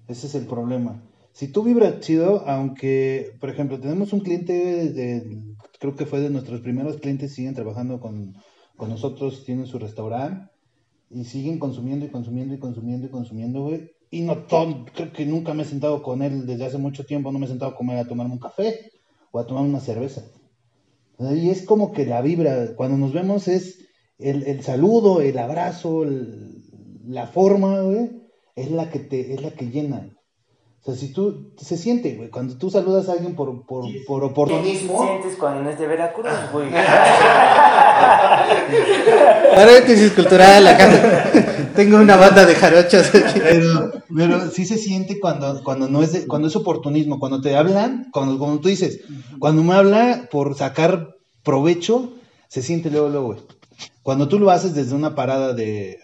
[0.07, 1.03] Ese es el problema.
[1.33, 4.53] Si tú vibras chido, aunque, por ejemplo, tenemos un cliente
[4.91, 5.39] de,
[5.79, 8.33] creo que fue de nuestros primeros clientes, siguen trabajando con,
[8.75, 10.49] con nosotros, tienen su restaurante
[11.09, 13.91] y siguen consumiendo y consumiendo y consumiendo y consumiendo, güey.
[14.09, 17.31] Y no todo, creo que nunca me he sentado con él desde hace mucho tiempo,
[17.31, 18.91] no me he sentado a comer, a tomarme un café
[19.31, 20.23] o a tomar una cerveza.
[21.19, 23.79] Y es como que la vibra, cuando nos vemos es
[24.19, 26.61] el, el saludo, el abrazo, el-
[27.07, 28.11] la forma, güey,
[28.55, 30.16] es la que te, es la que llena.
[30.87, 34.21] O sea, si tú, se siente, güey, cuando tú saludas a alguien por, por, por
[34.21, 36.69] ¿Qué oportunismo, sientes cuando no es de Veracruz, güey?
[39.53, 41.29] Paréntesis cultural acá.
[41.75, 43.07] Tengo una banda de jarochos.
[43.11, 47.55] pero, pero sí se siente cuando, cuando no es de- cuando es oportunismo, cuando te
[47.57, 49.01] hablan, cuando, como tú dices,
[49.39, 52.13] cuando me habla por sacar provecho,
[52.47, 53.39] se siente luego, luego, güey.
[54.03, 55.99] Cuando tú lo haces desde una parada de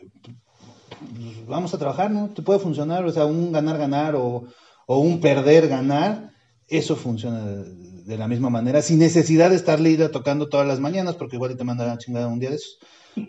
[0.99, 2.29] pues, vamos a trabajar, ¿no?
[2.29, 4.43] Te puede funcionar, o sea, un ganar-ganar o,
[4.85, 6.31] o un perder-ganar,
[6.67, 11.15] eso funciona de, la misma manera, sin necesidad de estarle ida tocando todas las mañanas,
[11.15, 12.79] porque igual te manda la chingada un día de esos.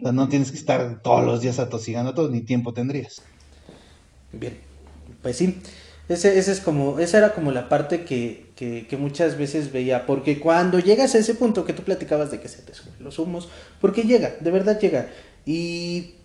[0.01, 3.23] No tienes que estar todos los días atosigando a ni tiempo tendrías.
[4.33, 4.59] Bien,
[5.23, 5.61] pues sí.
[6.09, 10.39] Ese es como, esa era como la parte que, que, que muchas veces veía, porque
[10.39, 13.49] cuando llegas a ese punto que tú platicabas de que se te suben los humos,
[13.81, 15.09] porque llega, de verdad llega.
[15.47, 16.17] Y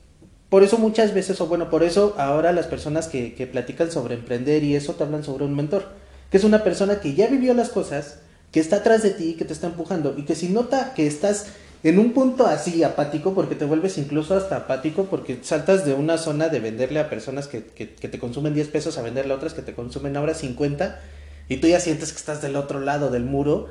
[0.50, 4.16] por eso muchas veces, o bueno, por eso ahora las personas que, que platican sobre
[4.16, 5.86] emprender y eso te hablan sobre un mentor,
[6.32, 8.20] que es una persona que ya vivió las cosas,
[8.52, 11.48] que está atrás de ti, que te está empujando y que si nota que estás
[11.84, 16.18] en un punto así apático, porque te vuelves incluso hasta apático, porque saltas de una
[16.18, 19.38] zona de venderle a personas que, que, que te consumen 10 pesos a venderle a
[19.38, 21.00] otras que te consumen ahora 50
[21.48, 23.68] y tú ya sientes que estás del otro lado del muro,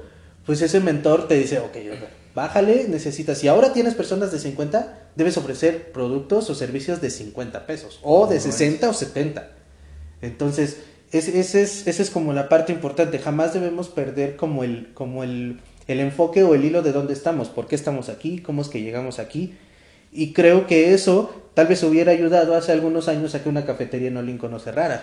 [0.46, 1.76] pues ese mentor te dice, ok,
[2.34, 7.66] bájale, necesitas, si ahora tienes personas de 50, debes ofrecer productos o servicios de 50
[7.66, 9.50] pesos, o de 60 o 70.
[10.22, 10.78] Entonces,
[11.10, 15.24] ese, ese es, ese es como la parte importante, jamás debemos perder como el, como
[15.24, 18.68] el, el enfoque o el hilo de dónde estamos, por qué estamos aquí, cómo es
[18.68, 19.56] que llegamos aquí.
[20.12, 24.08] Y creo que eso tal vez hubiera ayudado hace algunos años a que una cafetería
[24.08, 25.02] en Olinco no cerrara.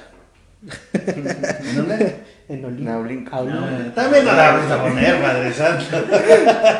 [2.47, 2.83] ¿En dónde?
[2.83, 2.91] En Olinco.
[2.91, 3.35] Naolinco.
[3.35, 3.91] A Olinco.
[3.95, 5.83] También no la vamos a poner, Padre Santo.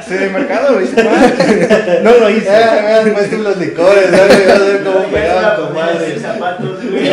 [0.07, 1.33] Sí, de mercado lo hice mal.
[2.03, 2.45] No lo hice.
[2.45, 4.17] Ya me puesto los licores, ¿no?
[4.17, 6.11] Vas a ver cómo Ya pegaba se tu ponía madre.
[6.11, 7.05] sin zapatos, güey.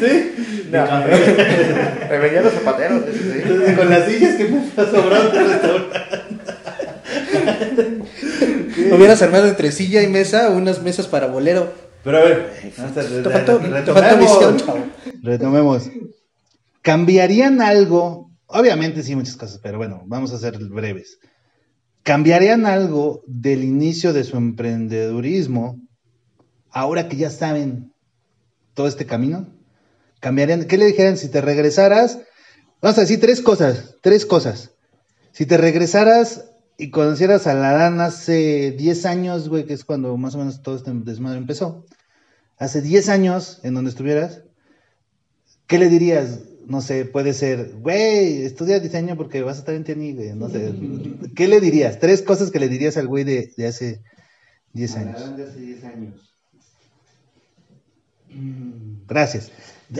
[0.00, 0.32] ¿Sí?
[0.70, 2.06] Café.
[2.10, 3.02] Me venían los zapateros.
[3.10, 3.74] sí.
[3.74, 5.98] Con las sillas que me está sobrando del restaurante.
[8.94, 11.72] Hubieras armado entre silla y mesa unas mesas para bolero.
[12.04, 12.50] Pero a ver,
[12.84, 13.60] hasta Te faltó.
[15.22, 15.88] Retomemos.
[16.86, 18.30] ¿Cambiarían algo?
[18.46, 21.18] Obviamente sí, muchas cosas, pero bueno, vamos a ser breves.
[22.04, 25.80] ¿Cambiarían algo del inicio de su emprendedurismo
[26.70, 27.92] ahora que ya saben
[28.74, 29.52] todo este camino?
[30.20, 30.66] ¿Cambiarían?
[30.66, 32.20] ¿Qué le dijeran si te regresaras?
[32.80, 34.70] Vamos a decir tres cosas, tres cosas.
[35.32, 40.16] Si te regresaras y conocieras a la Dan hace 10 años, güey, que es cuando
[40.16, 41.84] más o menos todo este desmadre empezó,
[42.58, 44.44] hace 10 años en donde estuvieras,
[45.66, 46.42] ¿qué le dirías?
[46.66, 50.48] No sé, puede ser, güey, estudia diseño porque vas a estar en TNI, güey, no
[50.48, 50.74] sé.
[51.36, 52.00] ¿Qué le dirías?
[52.00, 54.00] Tres cosas que le dirías al güey de, de hace
[54.72, 55.36] 10 años.
[55.36, 56.14] de hace 10 años.
[59.08, 59.50] Gracias.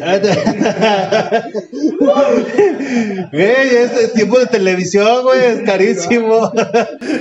[3.32, 6.52] Güey, es tiempo de televisión, güey, es carísimo.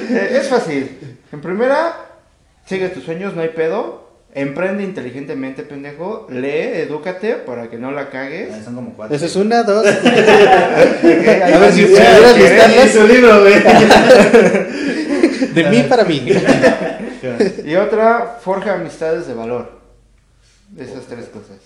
[0.10, 1.18] Eh, es fácil.
[1.32, 1.96] En primera,
[2.66, 4.05] sigue tus sueños, no hay pedo.
[4.38, 6.28] Emprende inteligentemente, pendejo.
[6.30, 8.50] Lee, edúcate para que no la cagues.
[8.54, 9.16] Ah, Son como cuatro.
[9.16, 9.86] Eso es una, dos.
[9.96, 10.04] Ok,
[11.04, 13.64] ahí A ver si pudieras su libro, güey.
[15.54, 16.28] De mí para mí.
[17.66, 19.80] Y otra, forja amistades de valor.
[20.78, 21.58] Esas tres cosas.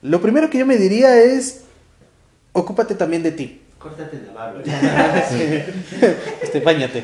[0.00, 1.62] Lo primero que yo me diría es,
[2.52, 3.62] ocúpate también de ti.
[3.80, 4.62] Córtate la barba.
[6.40, 7.02] Este, bañate.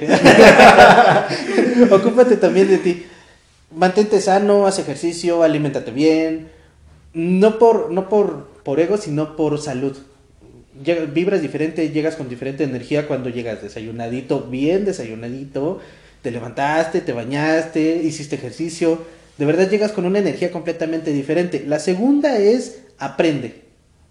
[1.91, 3.07] Ocúpate también de ti.
[3.71, 6.49] Mantente sano, haz ejercicio, aliméntate bien.
[7.13, 9.97] No por, no por, por ego, sino por salud.
[11.13, 15.81] Vibras diferente, llegas con diferente energía cuando llegas desayunadito, bien desayunadito.
[16.23, 18.99] Te levantaste, te bañaste, hiciste ejercicio.
[19.37, 21.65] De verdad llegas con una energía completamente diferente.
[21.67, 23.63] La segunda es aprende.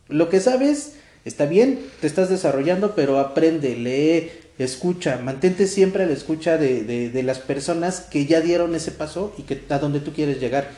[0.08, 0.94] Lo que sabes
[1.26, 6.84] está bien, te estás desarrollando, pero aprende, lee, escucha, mantente siempre a la escucha de,
[6.84, 10.70] de- las personas que ya dieron ese paso y que a donde tú quieres llegar.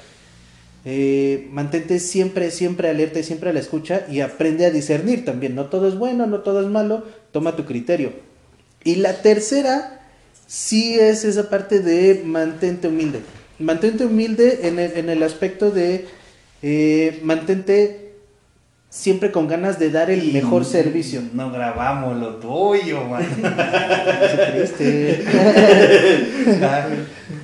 [0.85, 5.55] Eh, mantente siempre, siempre alerta y siempre a la escucha y aprende a discernir también.
[5.55, 8.13] No todo es bueno, no todo es malo, toma tu criterio.
[8.83, 10.01] Y la tercera
[10.47, 13.19] sí es esa parte de mantente humilde.
[13.59, 16.05] Mantente humilde en el, en el aspecto de
[16.61, 18.08] eh, mantente
[18.89, 21.21] siempre con ganas de dar el mejor servicio.
[21.33, 23.23] No grabamos lo tuyo, man.
[24.51, 25.23] Triste.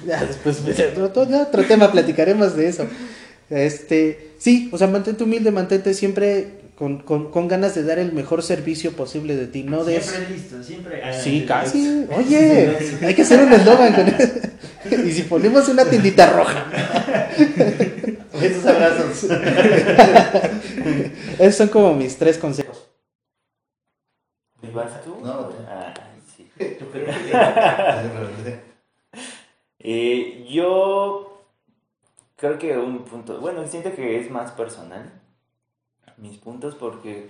[0.05, 0.61] Ya después
[1.01, 2.85] otro, otro tema platicaremos de eso.
[3.49, 8.11] Este, sí, o sea, mantente humilde, mantente siempre con, con, con ganas de dar el
[8.11, 11.01] mejor servicio posible de ti, no de Siempre listo, siempre.
[11.03, 12.05] ah, Sí, casi.
[12.15, 14.33] Oye, hay que hacer un eslogan con eso.
[15.07, 16.65] Y si ponemos una tindita roja.
[18.41, 19.27] Esos abrazos.
[21.39, 22.87] Esos son como mis tres consejos.
[24.73, 25.17] ¿Vas tú?
[25.21, 25.55] No, tú.
[25.67, 25.93] Ah,
[26.35, 26.49] sí.
[29.79, 31.43] Eh, yo
[32.35, 35.11] creo que un punto, bueno, siento que es más personal
[36.17, 37.29] mis puntos porque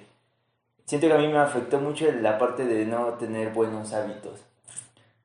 [0.85, 4.39] siento que a mí me afectó mucho la parte de no tener buenos hábitos.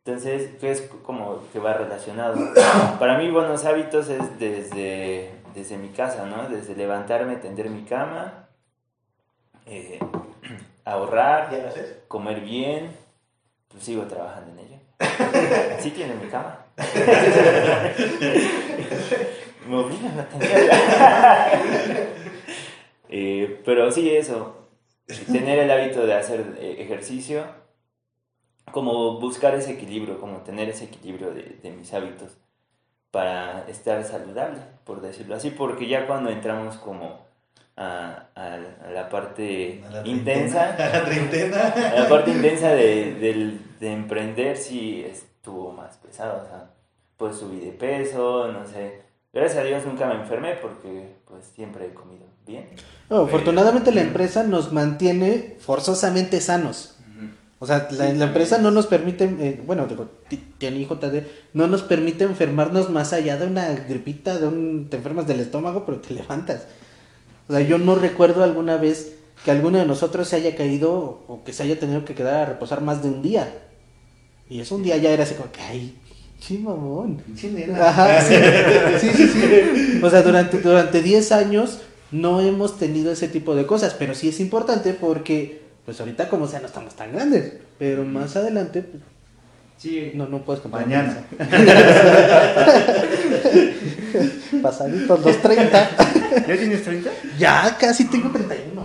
[0.05, 2.39] Entonces, que es como que va relacionado.
[2.99, 6.49] Para mí buenos hábitos es desde, desde mi casa, ¿no?
[6.49, 8.49] Desde levantarme, tender mi cama,
[9.67, 9.99] eh,
[10.85, 11.73] ahorrar,
[12.09, 12.91] comer bien,
[13.69, 14.77] pues sigo trabajando en ello.
[15.81, 16.59] Sí tiene mi cama.
[19.67, 21.49] Me obligan a tenerla.
[23.09, 24.57] Eh, pero sí, eso.
[25.07, 27.45] Tener el hábito de hacer eh, ejercicio,
[28.71, 32.39] como buscar ese equilibrio, como tener ese equilibrio de, de mis hábitos
[33.11, 37.21] para estar saludable, por decirlo así, porque ya cuando entramos como
[37.77, 40.75] a, a- a la parte A la intensa.
[40.79, 41.75] A la treintena.
[41.97, 46.71] la parte intensa de, emprender sí estuvo más pesado, o sea,
[47.17, 49.03] pues subí de peso, no sé.
[49.33, 52.69] Gracias a Dios nunca me enfermé porque pues siempre he comido bien.
[53.09, 56.90] No, afortunadamente la empresa nos mantiene forzosamente sanos.
[57.63, 61.67] O sea, la, la empresa no nos permite, eh, bueno, digo, T- TNI JD, no
[61.67, 65.99] nos permite enfermarnos más allá de una gripita, de un, te enfermas del estómago, pero
[66.01, 66.63] te levantas.
[67.49, 69.13] O sea, yo no recuerdo alguna vez
[69.45, 70.91] que alguno de nosotros se haya caído
[71.29, 73.53] o que se haya tenido que quedar a reposar más de un día.
[74.49, 75.95] Y eso un día ya era así como que, ay,
[76.41, 77.23] sí, mamón.
[77.75, 78.35] Ajá, sí,
[79.01, 80.01] sí, sí, sí.
[80.03, 81.81] O sea, durante, durante 10 años
[82.11, 86.47] no hemos tenido ese tipo de cosas, pero sí es importante porque, pues ahorita como
[86.47, 89.03] sea, no estamos tan grandes, pero más adelante, pues,
[89.79, 91.25] Sí, no, no puedes comprar Mañana.
[94.63, 95.91] Pasaditos los 30.
[96.47, 97.11] ¿Ya tienes 30?
[97.39, 98.85] ya casi tengo 31.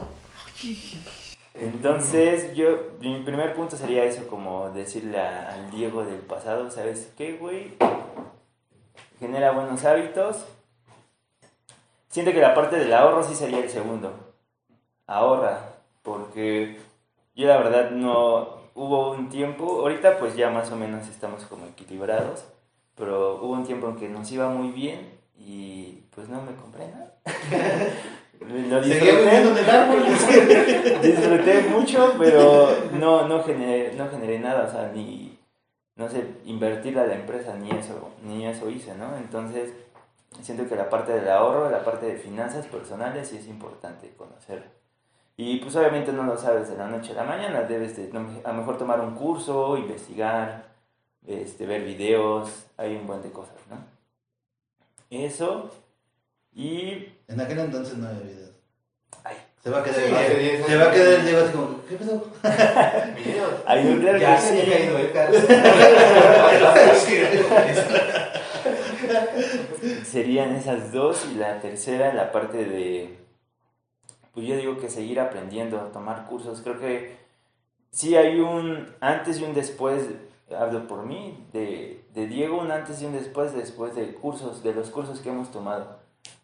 [1.55, 7.09] Entonces, yo, mi primer punto sería eso, como decirle a- al Diego del pasado, ¿sabes
[7.17, 7.73] qué, güey?
[9.19, 10.37] Genera buenos hábitos.
[12.09, 14.33] Siento que la parte del ahorro sí sería el segundo.
[15.07, 15.59] Ahorra,
[16.03, 16.77] porque
[17.35, 21.65] yo la verdad no, hubo un tiempo, ahorita pues ya más o menos estamos como
[21.65, 22.45] equilibrados,
[22.95, 26.87] pero hubo un tiempo en que nos iba muy bien y pues no me compré
[26.87, 27.13] nada.
[28.39, 29.21] Lo Seguía disfruté.
[29.21, 30.03] viviendo en el árbol.
[31.01, 35.39] Disfruté mucho, pero no, no, generé, no generé nada, o sea, ni,
[35.95, 39.15] no sé, invertir a la empresa, ni eso, ni eso hice, ¿no?
[39.17, 39.71] Entonces,
[40.41, 44.69] siento que la parte del ahorro, la parte de finanzas personales sí es importante conocer.
[45.37, 48.09] Y pues obviamente no lo sabes de la noche a la mañana, debes de
[48.43, 50.63] a lo mejor tomar un curso, investigar,
[51.27, 53.77] este, ver videos, hay un buen de cosas, ¿no?
[55.09, 55.69] Eso,
[56.53, 58.51] y En aquel entonces no había videos.
[59.23, 59.35] Ay.
[59.61, 59.99] Se va a quedar.
[59.99, 62.23] Sí, se va a- se va quedar el Diego así como, ¿qué pedo?
[63.15, 63.53] videos.
[63.65, 64.69] hay un claro Ya que se sí.
[64.71, 65.43] caído, ¿eh, Carlos?
[70.05, 73.17] Serían esas dos y la tercera la parte de,
[74.35, 76.61] pues yo digo que seguir aprendiendo, tomar cursos.
[76.61, 77.17] Creo que
[77.91, 80.09] sí hay un antes y un después,
[80.57, 84.73] hablo por mí, de, de Diego, un antes y un después después de cursos, de
[84.75, 85.99] los cursos que hemos tomado,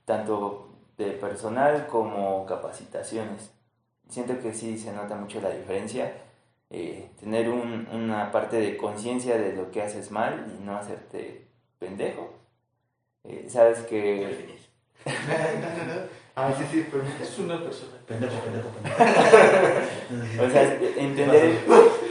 [0.06, 3.52] tanto de personal como capacitaciones.
[4.10, 6.14] Siento que sí se nota mucho la diferencia.
[6.74, 11.48] eh, tener un- una parte de conciencia de lo que haces mal y no hacerte
[11.80, 12.32] pendejo.
[13.24, 14.58] Eh, sabes que
[16.36, 17.92] Ah, sí, sí, pero Es una persona.
[18.08, 18.96] Pendejo, pendejo, pendejo.
[20.46, 21.60] O sea, entender,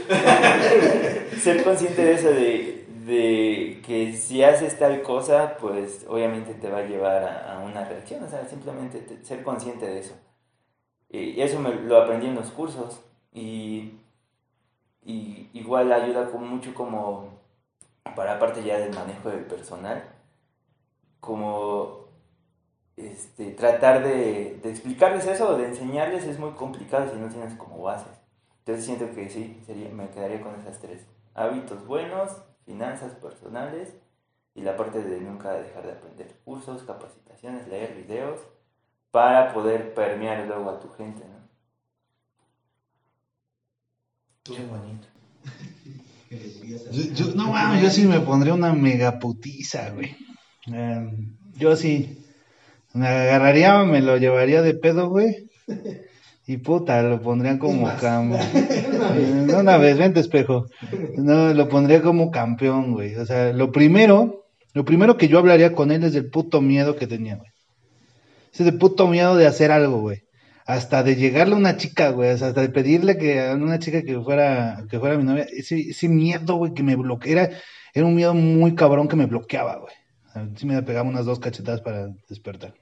[1.39, 6.79] ser consciente de eso, de, de que si haces tal cosa, pues obviamente te va
[6.79, 10.15] a llevar a, a una reacción, o sea, simplemente te- ser consciente de eso.
[11.11, 13.01] Y eso me, lo aprendí en los cursos.
[13.33, 13.95] Y,
[15.05, 17.41] y igual ayuda con mucho como
[18.17, 20.05] para parte ya del manejo del personal,
[21.21, 22.10] como
[23.09, 27.55] este, tratar de, de explicarles eso o de enseñarles es muy complicado si no tienes
[27.55, 28.13] como bases.
[28.61, 31.07] Entonces siento que sí, sería, me quedaría con esas tres.
[31.35, 32.31] Hábitos buenos,
[32.65, 33.95] finanzas personales
[34.55, 36.41] y la parte de nunca dejar de aprender.
[36.45, 38.41] Cursos, capacitaciones, leer videos
[39.11, 41.41] para poder permear luego a tu gente, ¿no?
[44.45, 45.07] Qué bonito.
[46.29, 49.91] ¿Qué le dirías a- Yo, yo- no mames, yo sí me pondría una mega putiza,
[49.91, 50.17] güey.
[50.73, 51.11] Eh,
[51.57, 52.20] yo sí.
[52.93, 55.49] Me agarraría, me lo llevaría de pedo, güey.
[56.47, 58.41] Y puta, lo pondría como campeón.
[59.57, 60.67] Una vez, vente espejo.
[61.17, 63.15] No, lo pondría como campeón, güey.
[63.17, 66.97] O sea, lo primero, lo primero que yo hablaría con él es del puto miedo
[66.97, 67.51] que tenía, güey.
[68.53, 70.23] Ese puto miedo de hacer algo, güey.
[70.67, 72.33] Hasta de llegarle a una chica, güey.
[72.33, 75.47] o sea, hasta de pedirle que a una chica que fuera, que fuera mi novia.
[75.53, 77.45] Ese, ese miedo, güey, que me bloqueara.
[77.45, 77.57] Era,
[77.95, 79.95] era un miedo muy cabrón que me bloqueaba, güey.
[80.57, 82.75] Sí me pegaba unas dos cachetadas para despertar.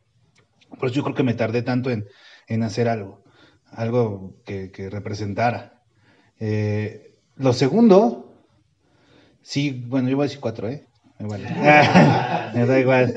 [0.78, 2.06] Por eso yo creo que me tardé tanto en,
[2.46, 3.22] en hacer algo.
[3.70, 5.82] Algo que, que representara.
[6.40, 8.44] Eh, lo segundo,
[9.42, 10.86] sí, bueno, yo voy a decir cuatro, ¿eh?
[11.18, 11.44] Me vale.
[12.54, 13.14] me da igual.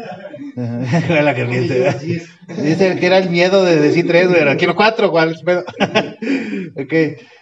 [0.55, 2.29] igual la que es.
[2.63, 5.36] Dice que era el miedo de decir tres, pero quiero cuatro, ¿cuál?
[6.75, 6.93] ok.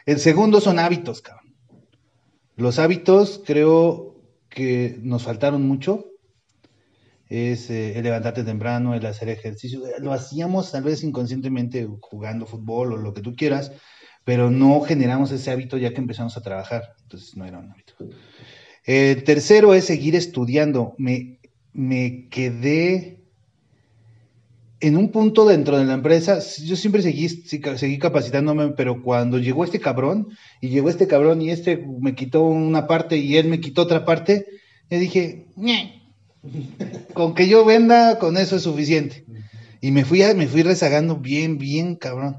[0.06, 1.56] El segundo son hábitos, cabrón.
[2.56, 6.09] Los hábitos creo que nos faltaron mucho.
[7.30, 9.82] Es eh, el levantarte temprano, el hacer ejercicio.
[10.00, 13.72] Lo hacíamos tal vez inconscientemente jugando fútbol o lo que tú quieras,
[14.24, 16.96] pero no generamos ese hábito ya que empezamos a trabajar.
[17.04, 17.94] Entonces no era un hábito.
[18.84, 20.96] El tercero es seguir estudiando.
[20.98, 21.40] Me,
[21.72, 23.20] me quedé
[24.82, 29.64] en un punto dentro de la empresa, yo siempre seguí, seguí capacitándome, pero cuando llegó
[29.64, 30.30] este cabrón,
[30.62, 34.06] y llegó este cabrón y este me quitó una parte y él me quitó otra
[34.06, 34.46] parte,
[34.90, 35.48] le dije.
[37.14, 39.26] Con que yo venda, con eso es suficiente.
[39.82, 42.38] Y me fui, me fui rezagando bien, bien cabrón.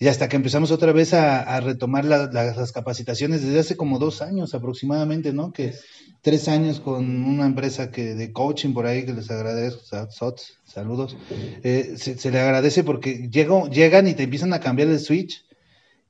[0.00, 3.98] Y hasta que empezamos otra vez a, retomar la- la- las capacitaciones desde hace como
[3.98, 5.52] dos años aproximadamente, ¿no?
[5.52, 5.74] Que
[6.22, 11.16] tres años con una empresa que de coaching por ahí que les agradezco, Sots, saludos.
[11.64, 15.44] Eh, se, le agradece porque llegan y te empiezan a cambiar el switch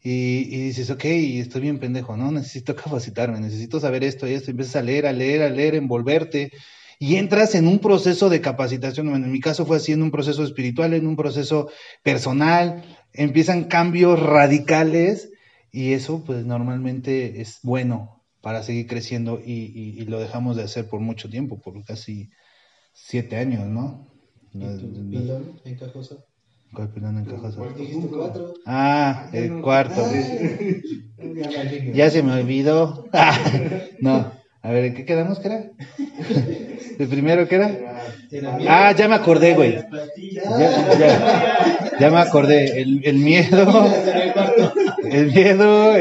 [0.03, 2.31] y, y dices, ok, estoy bien pendejo, ¿no?
[2.31, 4.51] Necesito capacitarme, necesito saber esto y esto.
[4.51, 6.53] Empiezas a leer, a leer, a leer, envolverte
[6.99, 9.09] y entras en un proceso de capacitación.
[9.11, 11.71] Bueno, en mi caso fue así, en un proceso espiritual, en un proceso
[12.03, 12.85] personal.
[13.13, 15.31] Empiezan cambios radicales
[15.71, 20.63] y eso pues normalmente es bueno para seguir creciendo y, y- y lo dejamos de
[20.65, 22.31] hacer por mucho tiempo, por casi
[22.93, 24.09] siete años, ¿no?
[24.53, 26.25] ¿Y tu pilón encajoso?
[26.75, 27.63] ¿Cuál pilón encajoso?
[27.79, 28.55] Dijiste cuatro.
[28.67, 30.03] Ah, el cuarto.
[31.19, 33.05] Ya, Ya se me olvidó.
[34.01, 34.33] no,
[34.63, 35.71] a ver, ¿en qué quedamos, que era?
[36.99, 38.03] ¿El primero qué era?
[38.69, 39.77] Ah, ya me acordé, güey.
[42.01, 42.81] Ya, me acordé.
[42.81, 43.87] El, el miedo.
[45.05, 45.93] El miedo.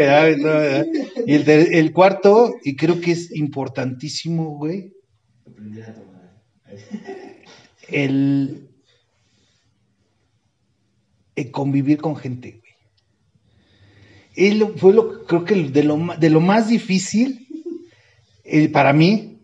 [1.26, 4.94] Y el, el cuarto, y creo que es importantísimo, güey.
[7.90, 8.68] El,
[11.36, 12.60] el convivir con gente,
[14.36, 14.54] güey.
[14.58, 17.48] Lo- fue lo, creo que de lo, de lo más difícil
[18.44, 19.37] eh, para mí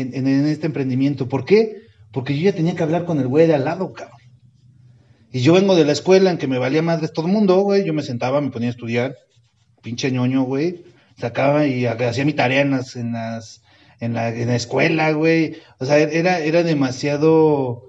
[0.00, 1.28] en, en- en este emprendimiento.
[1.28, 1.76] ¿Por qué?
[2.12, 4.18] Porque yo ya tenía que hablar con el güey de al lado, cabrón.
[5.32, 7.84] Y yo vengo de la escuela en que me valía madres todo el mundo, güey.
[7.84, 9.14] Yo me sentaba, me ponía a estudiar,
[9.82, 10.84] pinche ñoño, güey.
[11.18, 13.62] Sacaba y ha- hacía mi tarea en las, en las,
[14.00, 15.56] en la, en la escuela, güey.
[15.78, 17.84] O sea, era, era demasiado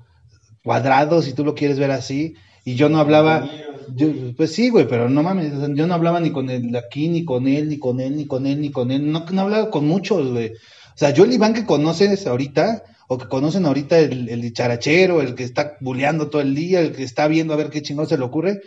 [0.63, 2.35] cuadrado, si tú lo quieres ver así.
[2.65, 3.49] Y yo no hablaba,
[3.93, 7.25] yo, pues sí, güey, pero no mames, yo no hablaba ni con él aquí, ni
[7.25, 9.11] con él, ni con él, ni con él, ni con él.
[9.11, 10.53] No, no hablaba con muchos, güey.
[10.95, 15.21] O sea, yo el Iván que conoces ahorita, o que conocen ahorita el, el dicharachero,
[15.21, 18.07] el que está buleando todo el día, el que está viendo a ver qué chingón
[18.07, 18.61] se le ocurre,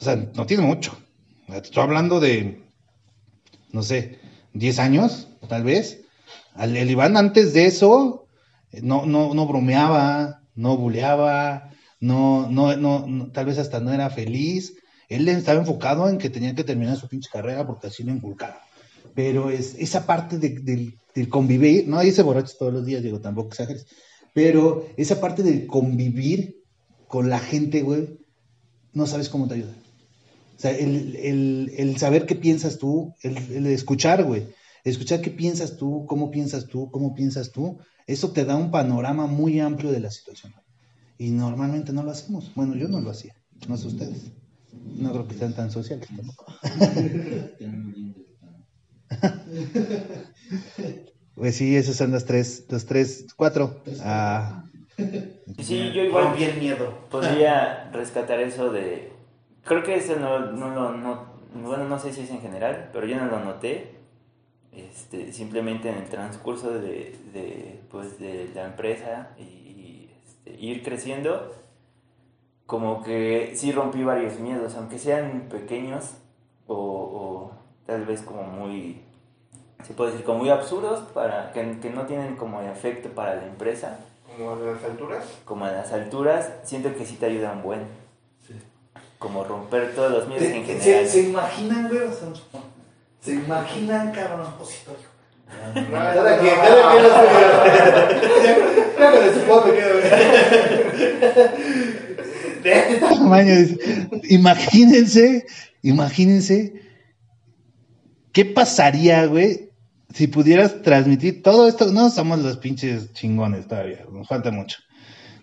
[0.00, 0.96] o sea, no tiene mucho.
[1.48, 2.62] Estoy hablando de,
[3.72, 4.18] no sé,
[4.54, 6.02] 10 años, tal vez.
[6.54, 8.26] Al- El Iván antes de eso,
[8.82, 11.70] no, no, no bromeaba, no buleaba,
[12.00, 14.74] no, no, no, no- tal vez hasta no era feliz.
[15.08, 18.56] Él estaba enfocado en que tenía que terminar su pinche carrera porque así lo inculcaron.
[19.14, 23.20] Pero es esa parte de- del, del convivir, no dice borrachos todos los días, digo,
[23.20, 23.86] tampoco exageres,
[24.34, 26.62] pero esa parte del convivir
[27.08, 28.18] con la gente, güey,
[28.94, 29.74] no sabes cómo te ayuda.
[30.56, 34.46] O sea, el, el- el saber qué piensas tú, el, el escuchar, güey,
[34.84, 39.26] escuchar qué piensas tú, cómo piensas tú, cómo piensas tú, eso te da un panorama
[39.26, 40.52] muy amplio de la situación.
[41.18, 42.52] Y normalmente no lo hacemos.
[42.54, 43.34] Bueno, yo no lo hacía,
[43.68, 44.32] no sé ustedes.
[44.98, 46.46] No creo que sean tan sociales tampoco.
[51.34, 53.82] Pues sí, esos son los tres, los tres, cuatro.
[54.00, 54.64] Ah,
[55.58, 56.92] Sí, yo igual bien miedo.
[57.10, 59.12] podría rescatar eso de...
[59.64, 60.92] Creo que eso no, no lo...
[60.96, 63.98] No, bueno, no sé si es en general, pero yo no lo noté.
[64.72, 70.82] Este, simplemente en el transcurso de, de, pues, de la empresa y, y, este, ir
[70.82, 71.52] creciendo,
[72.66, 76.14] como que sí rompí varios miedos, aunque sean pequeños
[76.66, 77.52] o, o
[77.86, 79.00] tal vez como muy,
[79.86, 83.46] se puede decir, como muy absurdos, para, que, que no tienen como efecto para la
[83.46, 83.98] empresa
[84.36, 85.24] Como a las alturas.
[85.44, 87.80] como a las alturas, siento que sí te ayuda un buen.
[89.18, 91.06] Como romper todos los miedos en ¿Se, general.
[91.06, 92.00] se, se imaginan, güey?
[92.02, 92.28] O sea,
[93.20, 94.48] se imaginan, cabrón.
[94.60, 95.12] Osito, hijo.
[95.92, 98.92] Cada Cada quien, cada quien lo suyo.
[98.96, 99.94] Claro, de su me quedo,
[102.62, 103.00] güey.
[103.00, 104.08] tamaño, dice.
[104.30, 105.46] Imagínense,
[105.82, 106.72] imagínense
[108.32, 109.70] qué pasaría, güey,
[110.12, 111.92] si pudieras transmitir todo esto.
[111.92, 114.78] No somos los pinches chingones todavía, nos falta mucho.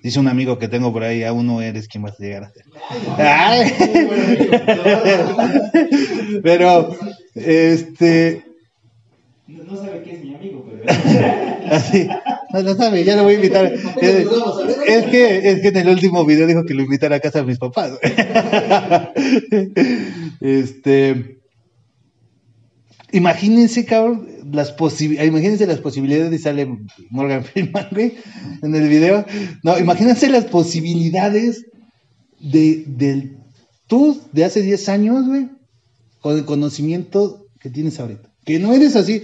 [0.01, 2.51] Dice un amigo que tengo por ahí, aún no eres quien vas a llegar a
[2.51, 2.63] ser.
[3.17, 3.73] Ay.
[6.43, 6.95] Pero,
[7.35, 8.45] este,
[9.45, 10.83] No, no sabe que es mi amigo, pero.
[11.71, 12.07] así,
[12.53, 13.73] no lo sabe, ya lo voy a invitar.
[14.01, 14.27] Es,
[14.87, 17.45] es que, es que en el último video dijo que lo invitara a casa de
[17.45, 17.99] mis papás.
[20.41, 21.38] Este,
[23.11, 26.67] imagínense, cabrón, las posibilidades, imagínense las posibilidades, y sale
[27.09, 28.15] Morgan Freeman, güey,
[28.61, 29.25] en el video.
[29.63, 31.65] No, imagínense las posibilidades
[32.39, 33.37] de, del
[33.87, 35.49] tú de hace 10 años, güey,
[36.21, 38.31] con el conocimiento que tienes ahorita.
[38.45, 39.23] Que no eres así,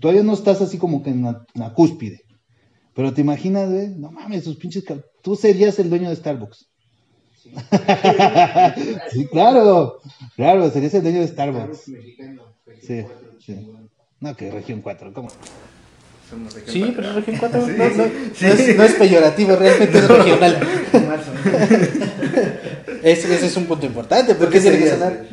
[0.00, 2.22] todavía no estás así como que en la, en la cúspide.
[2.94, 4.84] Pero te imaginas, güey, no mames, esos pinches.
[5.22, 6.68] Tú serías el dueño de Starbucks.
[9.12, 10.00] Sí, claro,
[10.36, 11.88] claro, serías el dueño de Starbucks.
[11.88, 12.42] mexicano.
[12.86, 13.04] Sí,
[13.44, 13.70] sí.
[14.20, 15.28] No, que región 4, ¿cómo?
[16.28, 20.08] Somos región Sí, pero región 4 no, no- no es, no es peyorativo, realmente es
[20.08, 20.58] regional.
[23.02, 25.24] Ese, ese es un punto importante, porque ¿Qué tiene que serías, sonar.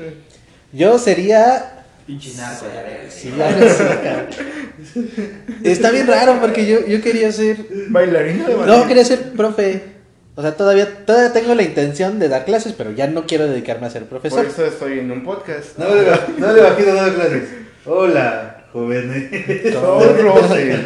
[0.72, 1.72] Yo sería.
[2.06, 3.14] Pinche narco, ya ves.
[3.14, 4.28] Sí, algo así, cabrón.
[5.64, 7.58] Está bien raro porque yo, yo quería ser.
[7.90, 8.88] Bailarina de No, ballet.
[8.88, 9.95] quería ser profe.
[10.38, 13.88] O sea, todavía, todavía tengo la intención de dar clases, pero ya no quiero dedicarme
[13.88, 14.46] a ser Por profesor.
[14.46, 15.78] eso estoy en un podcast.
[15.78, 16.04] No le,
[16.38, 17.44] no le imagino dando clases.
[17.86, 19.30] Hola, jóvenes.
[19.74, 20.82] Soy Rose.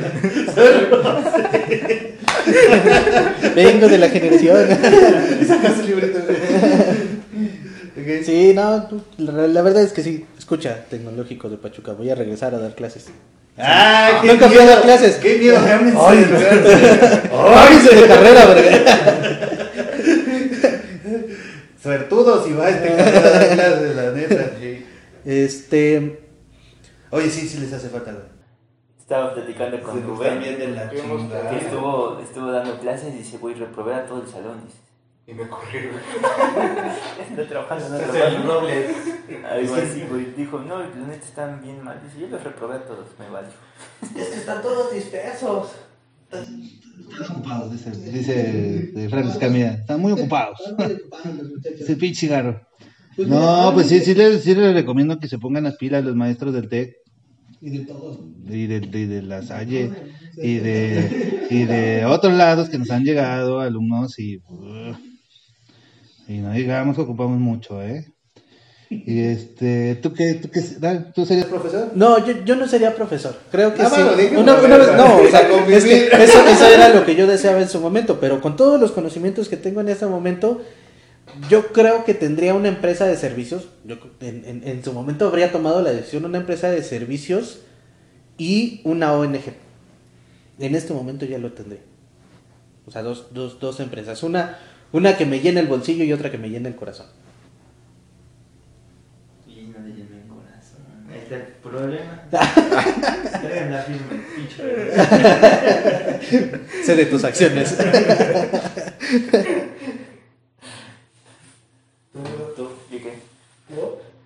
[3.55, 4.67] Vengo de la generación.
[5.47, 6.19] Sacas el librito.
[8.23, 8.87] Sí, no,
[9.17, 10.25] la, la verdad es que sí.
[10.37, 13.07] Escucha, Tecnológico de Pachuca, voy a regresar a dar clases.
[13.59, 14.73] ¡Ah, qué Nunca fui a miedo!
[14.75, 15.15] dar clases.
[15.17, 15.55] ¡Qué miedo!
[15.63, 17.23] Cámbiense Ay, de lugar.
[17.53, 19.79] ¡Cámbiense de carrera, verga!
[21.81, 24.51] Suertudo si va a este cabrón a dar clases, la neta.
[24.59, 24.85] sí.
[25.25, 26.25] Este.
[27.11, 28.11] Oye, sí, sí les hace falta.
[28.11, 28.23] güey.
[28.99, 34.05] Estaba platicando con Rubén, la que estuvo, estuvo dando clases y dice, güey, reprobé a
[34.05, 34.61] todo el salón.
[34.65, 34.77] Dice,
[35.29, 35.95] Y me corrieron.
[37.29, 38.37] Está trabajando, no Este es trabajando.
[38.37, 38.87] el roble.
[39.49, 40.33] Algo así, güey.
[40.35, 42.01] Dijo, no, la neta están bien mal.
[42.03, 43.49] Dice, yo los reprobé a todos, me valió.
[44.17, 45.71] Es que están todos dispersos.
[46.31, 46.61] Están
[47.31, 48.33] ocupados, dice, dice
[48.93, 49.73] de Francis Camilla.
[49.73, 50.59] Están muy ocupados.
[50.61, 51.81] Están muy ocupados los muchachos.
[51.81, 52.61] Es el pinche cigarro.
[53.15, 56.03] Pues No, mira, pues sí, sí les, sí les recomiendo que se pongan las pilas
[56.05, 56.95] los maestros del TEC
[57.61, 58.19] Y de todos.
[58.47, 59.91] y de, de, de la Salle
[60.37, 64.95] y de, y de otros lados que nos han llegado alumnos y, uh,
[66.29, 68.05] y no digamos que ocupamos mucho, ¿eh?
[68.91, 70.61] Y este, ¿tú qué, tú qué,
[71.13, 71.91] tú serías profesor?
[71.93, 73.35] No, yo, yo no sería profesor.
[73.51, 74.01] Creo que Ah, sí.
[74.01, 75.75] bueno, Una, una vez, no, o sea, a convivir.
[75.77, 78.79] es que eso, eso era lo que yo deseaba en su momento, pero con todos
[78.79, 80.63] los conocimientos que tengo en este momento,
[81.51, 83.69] yo creo que tendría una empresa de servicios.
[83.85, 87.59] Yo en, en- en su momento habría tomado la decisión una empresa de servicios
[88.39, 89.53] y una ONG.
[90.57, 91.81] En este momento ya lo tendré.
[92.87, 94.23] O sea, dos, dos, dos empresas.
[94.23, 94.57] Una,
[94.91, 97.07] una que me llene el bolsillo y otra que me llene el corazón.
[99.47, 100.81] Y no le llené el corazón.
[101.11, 102.23] Ahí está el problema.
[102.31, 103.85] La.
[106.83, 107.77] Sé de tus acciones.
[112.55, 112.69] ¿Tú?
[112.91, 113.13] ¿Y qué?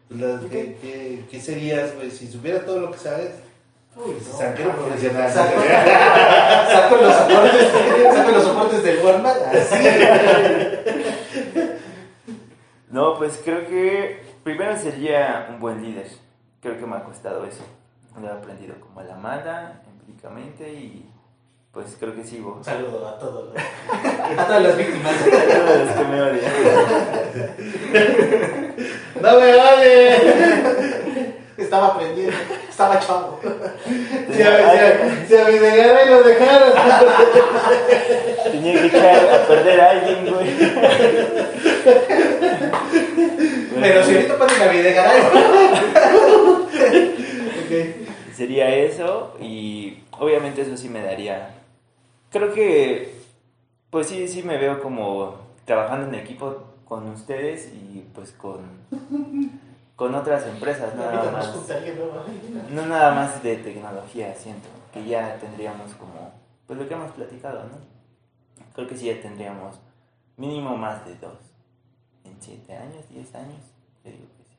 [0.10, 2.10] La- ¿Qué, qué, qué serías, güey?
[2.12, 3.32] Si supieras todo lo que sabes.
[3.96, 4.38] Uy, no.
[4.38, 5.32] Saquero profesional.
[5.32, 5.62] Saco,
[6.72, 7.72] saco los soportes,
[8.14, 9.42] saco los soportes del Walmart.
[9.48, 9.88] Así.
[12.90, 16.08] No, pues creo que primero sería un buen líder.
[16.62, 17.64] Creo que me ha costado eso.
[18.20, 21.10] Lo he aprendido como a la mala, empíricamente y
[21.72, 22.54] pues creo que sigo.
[22.54, 23.56] Un saludo a todos.
[24.38, 25.14] A todas las víctimas.
[25.16, 26.54] A todos los que me odian.
[29.22, 31.33] ¡No me vale!
[31.58, 32.36] Estaba aprendiendo,
[32.70, 33.40] estaba chavo.
[34.34, 36.74] Si a, si a- a Videgaray lo dejaron.
[38.52, 40.50] Tenía que echar a perder a alguien, güey.
[43.82, 45.22] Pero si ahorita ponen a Videgaray.
[48.36, 51.56] Sería eso y obviamente eso sí me daría...
[52.32, 53.14] Creo que,
[53.92, 55.36] pues sí, sí me veo como
[55.66, 58.62] trabajando en equipo con ustedes y pues con,
[59.96, 61.56] con otras empresas, nada nos más.
[61.56, 62.70] ¿no?
[62.70, 66.34] No nada más de tecnología, siento, que ya tendríamos como,
[66.66, 67.78] pues lo que hemos platicado, ¿no?
[68.74, 69.76] Creo que sí ya tendríamos
[70.38, 71.38] mínimo más de dos.
[72.26, 73.62] En siete años, diez años,
[74.04, 74.58] yo digo que sí.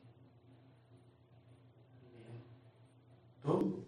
[3.43, 3.85] ¿Tú?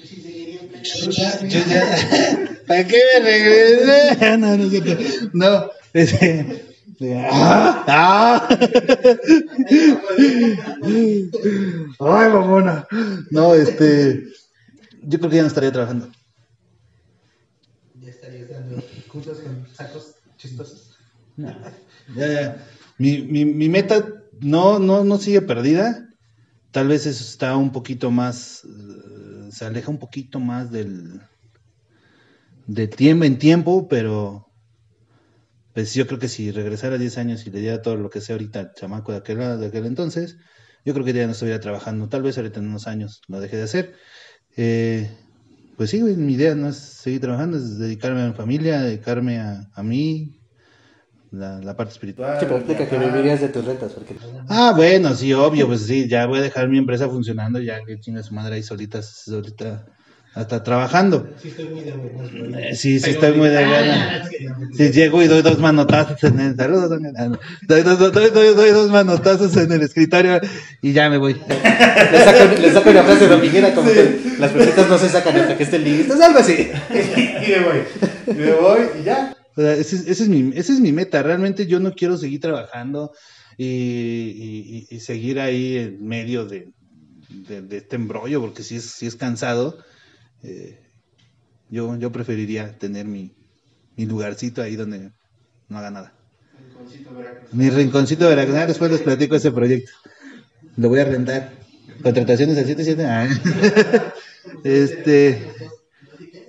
[0.00, 2.58] Yo sí seguiría en plancha Yo ya.
[2.66, 4.36] ¿Para qué me regresé?
[4.38, 5.30] No, no es cierto.
[5.34, 6.63] No, este.
[7.00, 7.84] ¡Ah!
[7.88, 8.48] ¡Ah!
[12.00, 12.86] ¡Ay, mamona!
[13.30, 14.24] No, este.
[15.02, 16.10] Yo creo que ya no estaría trabajando.
[18.00, 20.96] Ya estarías dando cursos con sacos chistosos.
[21.36, 21.54] No,
[22.16, 22.66] ya, ya.
[22.98, 24.06] Mi, mi, mi meta
[24.40, 26.08] no, no, no sigue perdida.
[26.70, 31.20] Tal vez eso está un poquito más, eh, se aleja un poquito más del,
[32.66, 34.48] de tiempo en tiempo, pero
[35.74, 38.32] pues yo creo que si regresara 10 años y le diera todo lo que sé
[38.32, 40.38] ahorita al chamaco de aquel, de aquel entonces,
[40.84, 42.08] yo creo que ya no estuviera trabajando.
[42.08, 43.94] Tal vez ahorita en unos años lo deje de hacer.
[44.56, 45.10] Eh,
[45.76, 49.40] pues sí, güey, mi idea no es seguir trabajando, es dedicarme a mi familia, dedicarme
[49.40, 50.38] a, a mí,
[51.32, 52.38] la, la parte espiritual.
[52.38, 54.16] Sí, pero que vivirías de tus rentas, porque...
[54.48, 57.98] Ah, bueno, sí, obvio, pues sí, ya voy a dejar mi empresa funcionando, ya que
[57.98, 59.84] chinga su madre ahí solita, solita,
[60.34, 61.28] hasta trabajando.
[61.40, 62.32] Sí, estoy muy de buenas.
[62.32, 62.54] güey.
[62.70, 66.22] Eh, sí, sí, estoy muy de Ah, ya me- Si llego y doy dos manotazos
[66.24, 67.28] en el saludos, ah,
[67.68, 70.40] doy, doy, doy, doy, doy- doy dos manotazos en el escritorio
[70.82, 71.34] y ya me voy.
[71.34, 75.56] Le saco, le saco una frase dominguera como que las pepitas no se sacan hasta
[75.56, 76.68] que estén listas, algo así.
[76.90, 77.78] Y me voy.
[78.26, 79.36] Y me voy y ya.
[79.56, 81.22] O sea, ese, es- ese es mi, esa es mi meta.
[81.22, 83.12] Realmente yo no quiero seguir trabajando
[83.56, 86.70] y, y- y- y seguir ahí en medio de,
[87.28, 89.78] de- de este embrollo, porque si es, sí es cansado.
[90.44, 90.78] Eh,
[91.70, 93.34] yo, yo preferiría tener mi,
[93.96, 95.10] mi lugarcito ahí donde
[95.68, 96.12] no haga nada.
[97.52, 98.56] Mi rinconcito de Veracruz.
[98.56, 99.90] Ah, Después les platico ese proyecto.
[100.76, 101.52] Lo voy a rentar.
[102.02, 103.06] Contrataciones al 77.
[103.06, 103.28] Ah.
[104.64, 105.52] Este.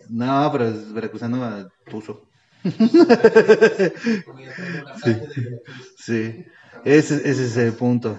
[0.10, 2.26] No, pero es veracruzano puso.
[2.64, 3.92] Veracruz.
[5.98, 6.46] Sí,
[6.84, 8.18] ese, ese es el punto.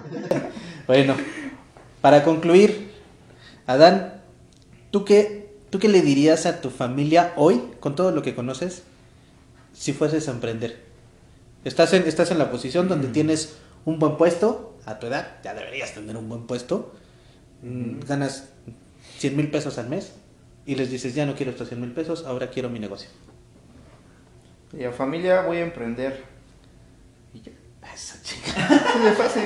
[0.86, 1.14] Bueno,
[2.00, 2.90] para concluir,
[3.66, 4.22] Adán,
[4.90, 8.82] ¿tú qué, ¿tú qué le dirías a tu familia hoy, con todo lo que conoces,
[9.72, 10.84] si fueses a emprender?
[11.64, 15.54] Estás en, estás en la posición donde tienes un buen puesto, a tu edad ya
[15.54, 16.94] deberías tener un buen puesto,
[17.62, 18.48] mm, ganas
[19.18, 20.12] 100 mil pesos al mes
[20.64, 23.08] y les dices, ya no quiero estos 100 mil pesos, ahora quiero mi negocio.
[24.76, 26.24] Y a familia voy a emprender.
[27.32, 27.52] Y ya.
[27.94, 28.66] Esa chica.
[28.90, 29.42] Así de fácil.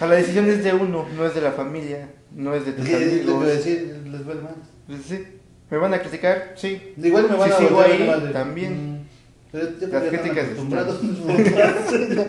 [0.00, 2.84] A la decisión es de uno, no es de la familia, no es de tus
[2.88, 3.46] ¿Qué les voy a amigos.
[3.46, 4.00] decir?
[4.06, 4.56] Les mal.
[4.88, 5.24] Pues sí.
[5.70, 6.54] ¿Me van a criticar?
[6.56, 6.94] Sí.
[7.00, 8.32] Igual me van Si a sigo ahí, madre.
[8.32, 8.94] también.
[8.94, 8.98] Mm.
[9.52, 10.46] Las críticas.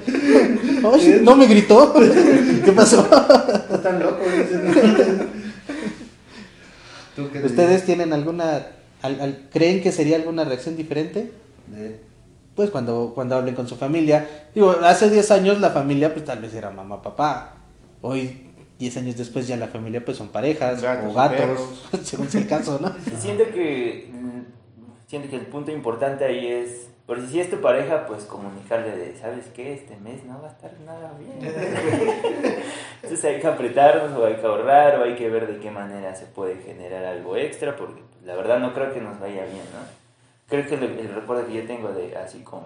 [0.94, 1.94] Ay, no me gritó.
[2.66, 3.02] ¿Qué pasó?
[3.74, 4.28] Están locos.
[4.32, 5.30] dicen.
[7.16, 8.68] ¿Tú qué ¿Ustedes tienen alguna,
[9.02, 11.32] al- al- creen que sería alguna reacción diferente?
[11.76, 12.00] Eh,
[12.56, 14.28] Pues cuando, cuando hablen con su familia.
[14.56, 17.56] Digo, hace 10 años la familia pues tal vez era mamá, papá.
[18.02, 18.49] Hoy,
[18.80, 22.48] 10 años después ya la familia pues son parejas Gatos, o gatos, según sea el
[22.48, 22.96] caso, ¿no?
[23.20, 24.40] Siento que, mm,
[25.06, 29.18] siento que el punto importante ahí es, por si es tu pareja, pues comunicarle de,
[29.18, 29.74] ¿sabes qué?
[29.74, 31.54] Este mes no va a estar nada bien.
[33.04, 36.16] Entonces hay que apretarnos o hay que ahorrar o hay que ver de qué manera
[36.16, 39.66] se puede generar algo extra, porque pues, la verdad no creo que nos vaya bien,
[39.74, 40.00] ¿no?
[40.48, 42.64] Creo que el, el recuerdo que yo tengo de así con,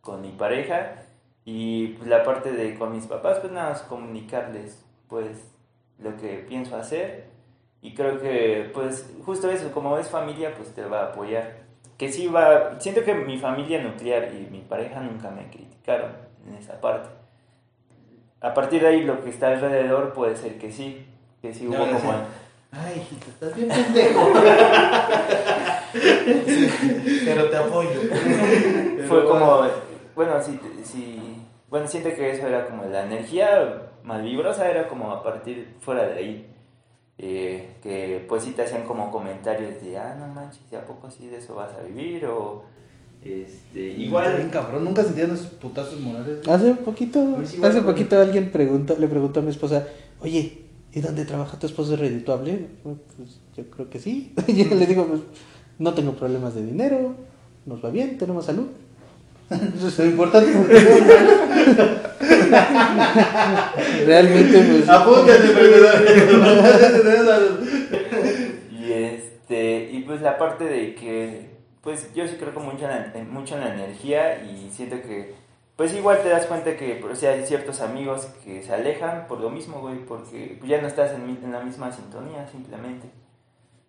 [0.00, 0.92] con mi pareja
[1.44, 4.78] y pues, la parte de con mis papás, pues nada más comunicarles
[5.10, 5.52] pues
[5.98, 7.30] lo que pienso hacer
[7.82, 11.60] y creo que, pues, justo eso, como es familia, pues te va a apoyar.
[11.96, 16.12] Que sí va, siento que mi familia nuclear y mi pareja nunca me criticaron
[16.46, 17.08] en esa parte.
[18.40, 21.06] A partir de ahí, lo que está alrededor puede ser que sí,
[21.42, 22.14] que sí hubo como...
[22.72, 24.32] Ay, hijito, estás bien pendejo.
[27.24, 28.00] Pero te apoyo.
[29.08, 29.62] Fue como,
[30.14, 35.22] bueno, sí, sí, bueno, siento que eso era como la energía malvibrosa, era como a
[35.22, 36.46] partir fuera de ahí.
[37.18, 41.10] eh, que pues sí te hacían como comentarios de, ah, no manches, ¿y a poco
[41.10, 42.24] sí de eso vas a vivir?
[42.26, 42.62] O
[43.22, 46.48] Este, Bien igual, cabrón, nunca sentieron esos putazos morales.
[46.48, 49.86] Hace poquito, Pues igual, hace poquito alguien preguntó, le preguntó a mi esposa,
[50.22, 50.62] oye,
[50.94, 51.92] ¿y dónde trabaja tu esposo?
[51.92, 52.66] ¿Es redituable?
[52.82, 52.96] Pues
[53.54, 54.34] yo creo que sí.
[54.48, 55.20] Y yo le digo, pues
[55.78, 57.14] no tengo problemas de dinero,
[57.66, 58.68] nos va bien, tenemos salud.
[59.50, 60.52] Lo importante
[64.06, 64.88] Realmente, pues...
[64.88, 66.00] Apúntenle, emprendedores.
[68.70, 73.30] y este, y pues la parte de que, pues yo sí creo que mucho en,
[73.32, 75.34] mucho en la energía y siento que,
[75.76, 79.26] pues igual te das cuenta que, pues, o sea, hay ciertos amigos que se alejan
[79.26, 83.08] por lo mismo, güey, porque ya no estás en, mi- en la misma sintonía, simplemente.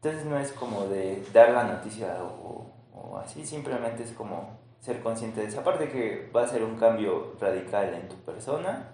[0.02, 5.02] Entonces no es como de dar la noticia o, o así, simplemente es como ser
[5.02, 8.90] consciente de esa parte que va a ser un cambio radical en tu persona,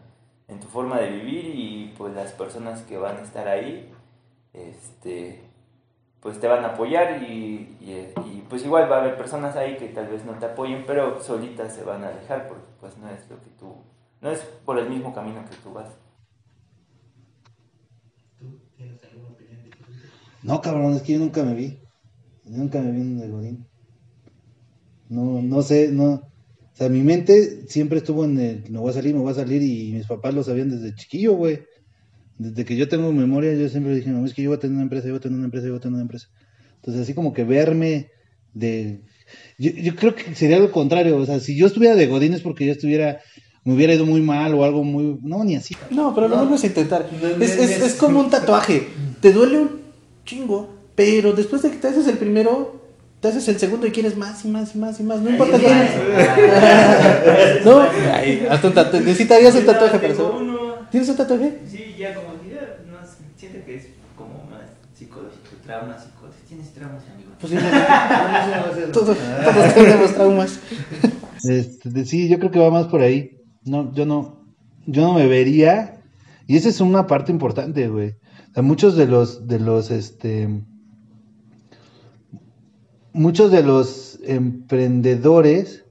[0.48, 3.90] en tu forma de vivir y pues las personas que van a estar ahí,
[4.54, 5.42] este,
[6.20, 9.78] pues te van a apoyar y, y, y, pues igual va a haber personas ahí
[9.78, 13.10] que tal vez no te apoyen, pero solitas se van a alejar porque pues no
[13.10, 13.76] es lo que tú,
[14.22, 15.90] no es por el mismo camino que tú vas.
[18.38, 19.72] ¿Tú tienes alguna opinión de
[20.44, 21.80] No, cabrón, es que yo nunca me vi.
[22.44, 23.68] Nunca me vi en el Godín.
[25.10, 26.14] No, no sé, no.
[26.14, 29.36] O sea, mi mente siempre estuvo en el me voy a salir, me voy a
[29.36, 31.62] salir y mis papás lo sabían desde chiquillo, güey.
[32.38, 34.76] Desde que yo tengo memoria, yo siempre dije, no, es que yo voy a tener
[34.76, 36.28] una empresa, yo voy a tener una empresa, yo voy a tener una empresa.
[36.76, 38.10] Entonces, así como que verme
[38.54, 39.02] de...
[39.58, 42.42] Yo, yo creo que sería lo contrario, o sea, si yo estuviera de Godín es
[42.42, 43.22] porque yo estuviera,
[43.64, 45.18] me hubiera ido muy mal o algo muy...
[45.24, 45.76] No, ni así.
[45.90, 47.10] No, pero lo vuelves a intentar.
[47.12, 47.86] No, Es, no, es, no.
[47.86, 48.88] es como un tatuaje.
[49.20, 49.70] Te duele un
[50.26, 52.87] chingo, pero después de que te haces el primero,
[53.20, 55.20] te haces el segundo y quieres más y más y más y más.
[55.22, 55.68] No importa qué.
[57.66, 57.82] No,
[58.14, 59.06] ay, hasta un tatuaje.
[59.06, 60.40] Necesitarías un tatuaje para eso.
[60.92, 61.60] ¿Tienes un tatuaje?
[61.70, 62.38] Sí, ya como no
[63.36, 64.62] siento que es como más
[64.98, 66.48] psicológico, traumas psicológicos.
[66.48, 67.32] Tienes traumas, amigo.
[67.40, 68.92] Posiblemente.
[68.94, 70.60] Todos, todos tenemos traumas.
[71.44, 73.38] Este, de- sí, yo creo que va más por ahí.
[73.64, 74.46] No, yo no,
[74.86, 76.02] yo no me vería.
[76.48, 78.12] Y esa es una parte importante, güey.
[78.52, 80.48] O sea, muchos de los, de los, este,
[83.18, 85.84] muchos de los emprendedores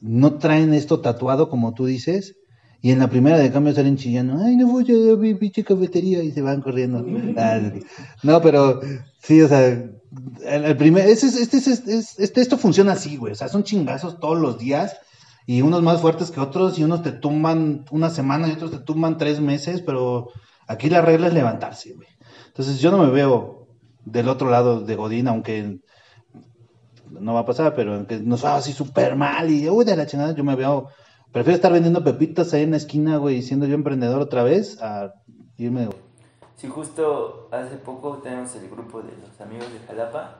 [0.00, 2.36] no traen esto tatuado, como tú dices,
[2.82, 6.22] y en la primera de cambio salen chillando, ay, no voy a mi pinche cafetería,
[6.22, 7.02] y se van corriendo.
[8.22, 8.80] No, pero
[9.22, 9.68] sí, o sea,
[10.44, 14.38] el, primer, este, es- es- este, esto funciona así, güey, o sea, son chingazos todos
[14.38, 14.96] los días,
[15.46, 18.78] y unos más fuertes que otros, y unos te tumban una semana y otros te
[18.78, 20.28] tumban tres meses, pero
[20.66, 22.08] aquí la regla es levantarse, güey.
[22.48, 23.63] Entonces yo no me veo
[24.04, 25.78] del otro lado de Godín, aunque
[27.10, 30.06] no va a pasar, pero aunque nos va así súper mal y uy, de la
[30.06, 30.88] chingada, yo me veo,
[31.32, 34.80] prefiero estar vendiendo pepitas ahí en la esquina, güey, y siendo yo emprendedor otra vez,
[34.82, 35.12] a
[35.56, 35.88] irme,
[36.56, 40.38] Sí, justo hace poco tenemos el grupo de los amigos de Jalapa.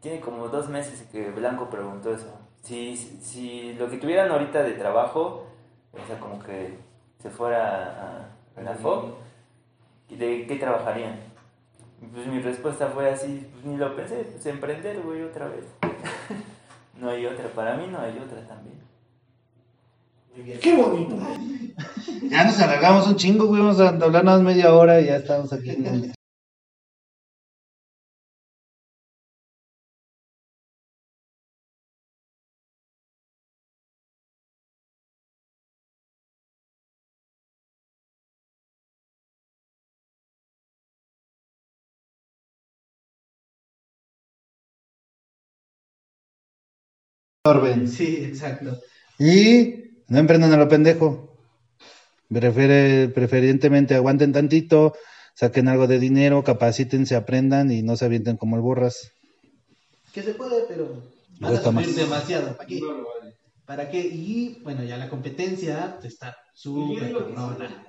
[0.00, 2.26] Tiene como dos meses que Blanco preguntó eso.
[2.62, 5.46] Si, si lo que tuvieran ahorita de trabajo,
[5.92, 6.78] o sea, como que
[7.22, 9.14] se fuera a, a la FOB,
[10.10, 11.20] ¿de qué trabajarían?
[12.12, 15.64] Pues mi respuesta fue así, pues ni lo pensé, pues emprender, güey, otra vez.
[17.00, 18.76] no hay otra, para mí no hay otra también.
[20.60, 21.16] ¡Qué bonito!
[22.24, 25.16] Ya nos alargamos un chingo, güey, vamos a hablar nada más media hora y ya
[25.16, 25.70] estamos aquí.
[25.70, 26.15] en el-
[47.88, 48.78] Sí, exacto.
[49.18, 51.36] Y no emprendan a lo pendejo.
[52.28, 54.94] Prefiere, preferentemente aguanten tantito,
[55.34, 59.12] saquen algo de dinero, capacítense, aprendan y no se avienten como el borras.
[60.12, 61.02] Que se puede, pero
[61.38, 62.56] van a demasiado.
[62.56, 62.80] ¿Para qué?
[63.66, 64.00] ¿Para qué?
[64.00, 67.82] Y bueno, ya la competencia está súper cabrona.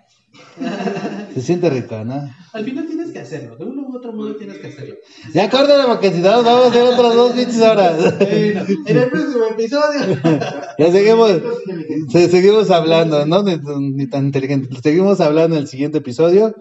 [1.34, 2.30] Se siente rica, ¿no?
[2.54, 4.96] Al final tienes que hacerlo, de uno u otro modo tienes que hacerlo.
[5.34, 7.98] Ya córtale porque si no, vamos a hacer otras dos pinches horas.
[8.20, 10.20] Bueno, en el próximo episodio.
[10.80, 11.32] Ya seguimos,
[12.12, 13.42] se- seguimos hablando, ¿no?
[13.42, 13.58] Ni,
[13.94, 14.70] ni tan inteligente.
[14.84, 16.54] Seguimos hablando en el siguiente episodio.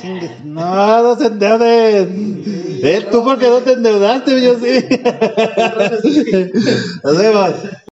[0.00, 2.42] Chingue- No, no se endeuden.
[2.82, 4.86] Eh, tú porque no te endeudaste, yo sí.
[7.04, 7.50] Nos vemos.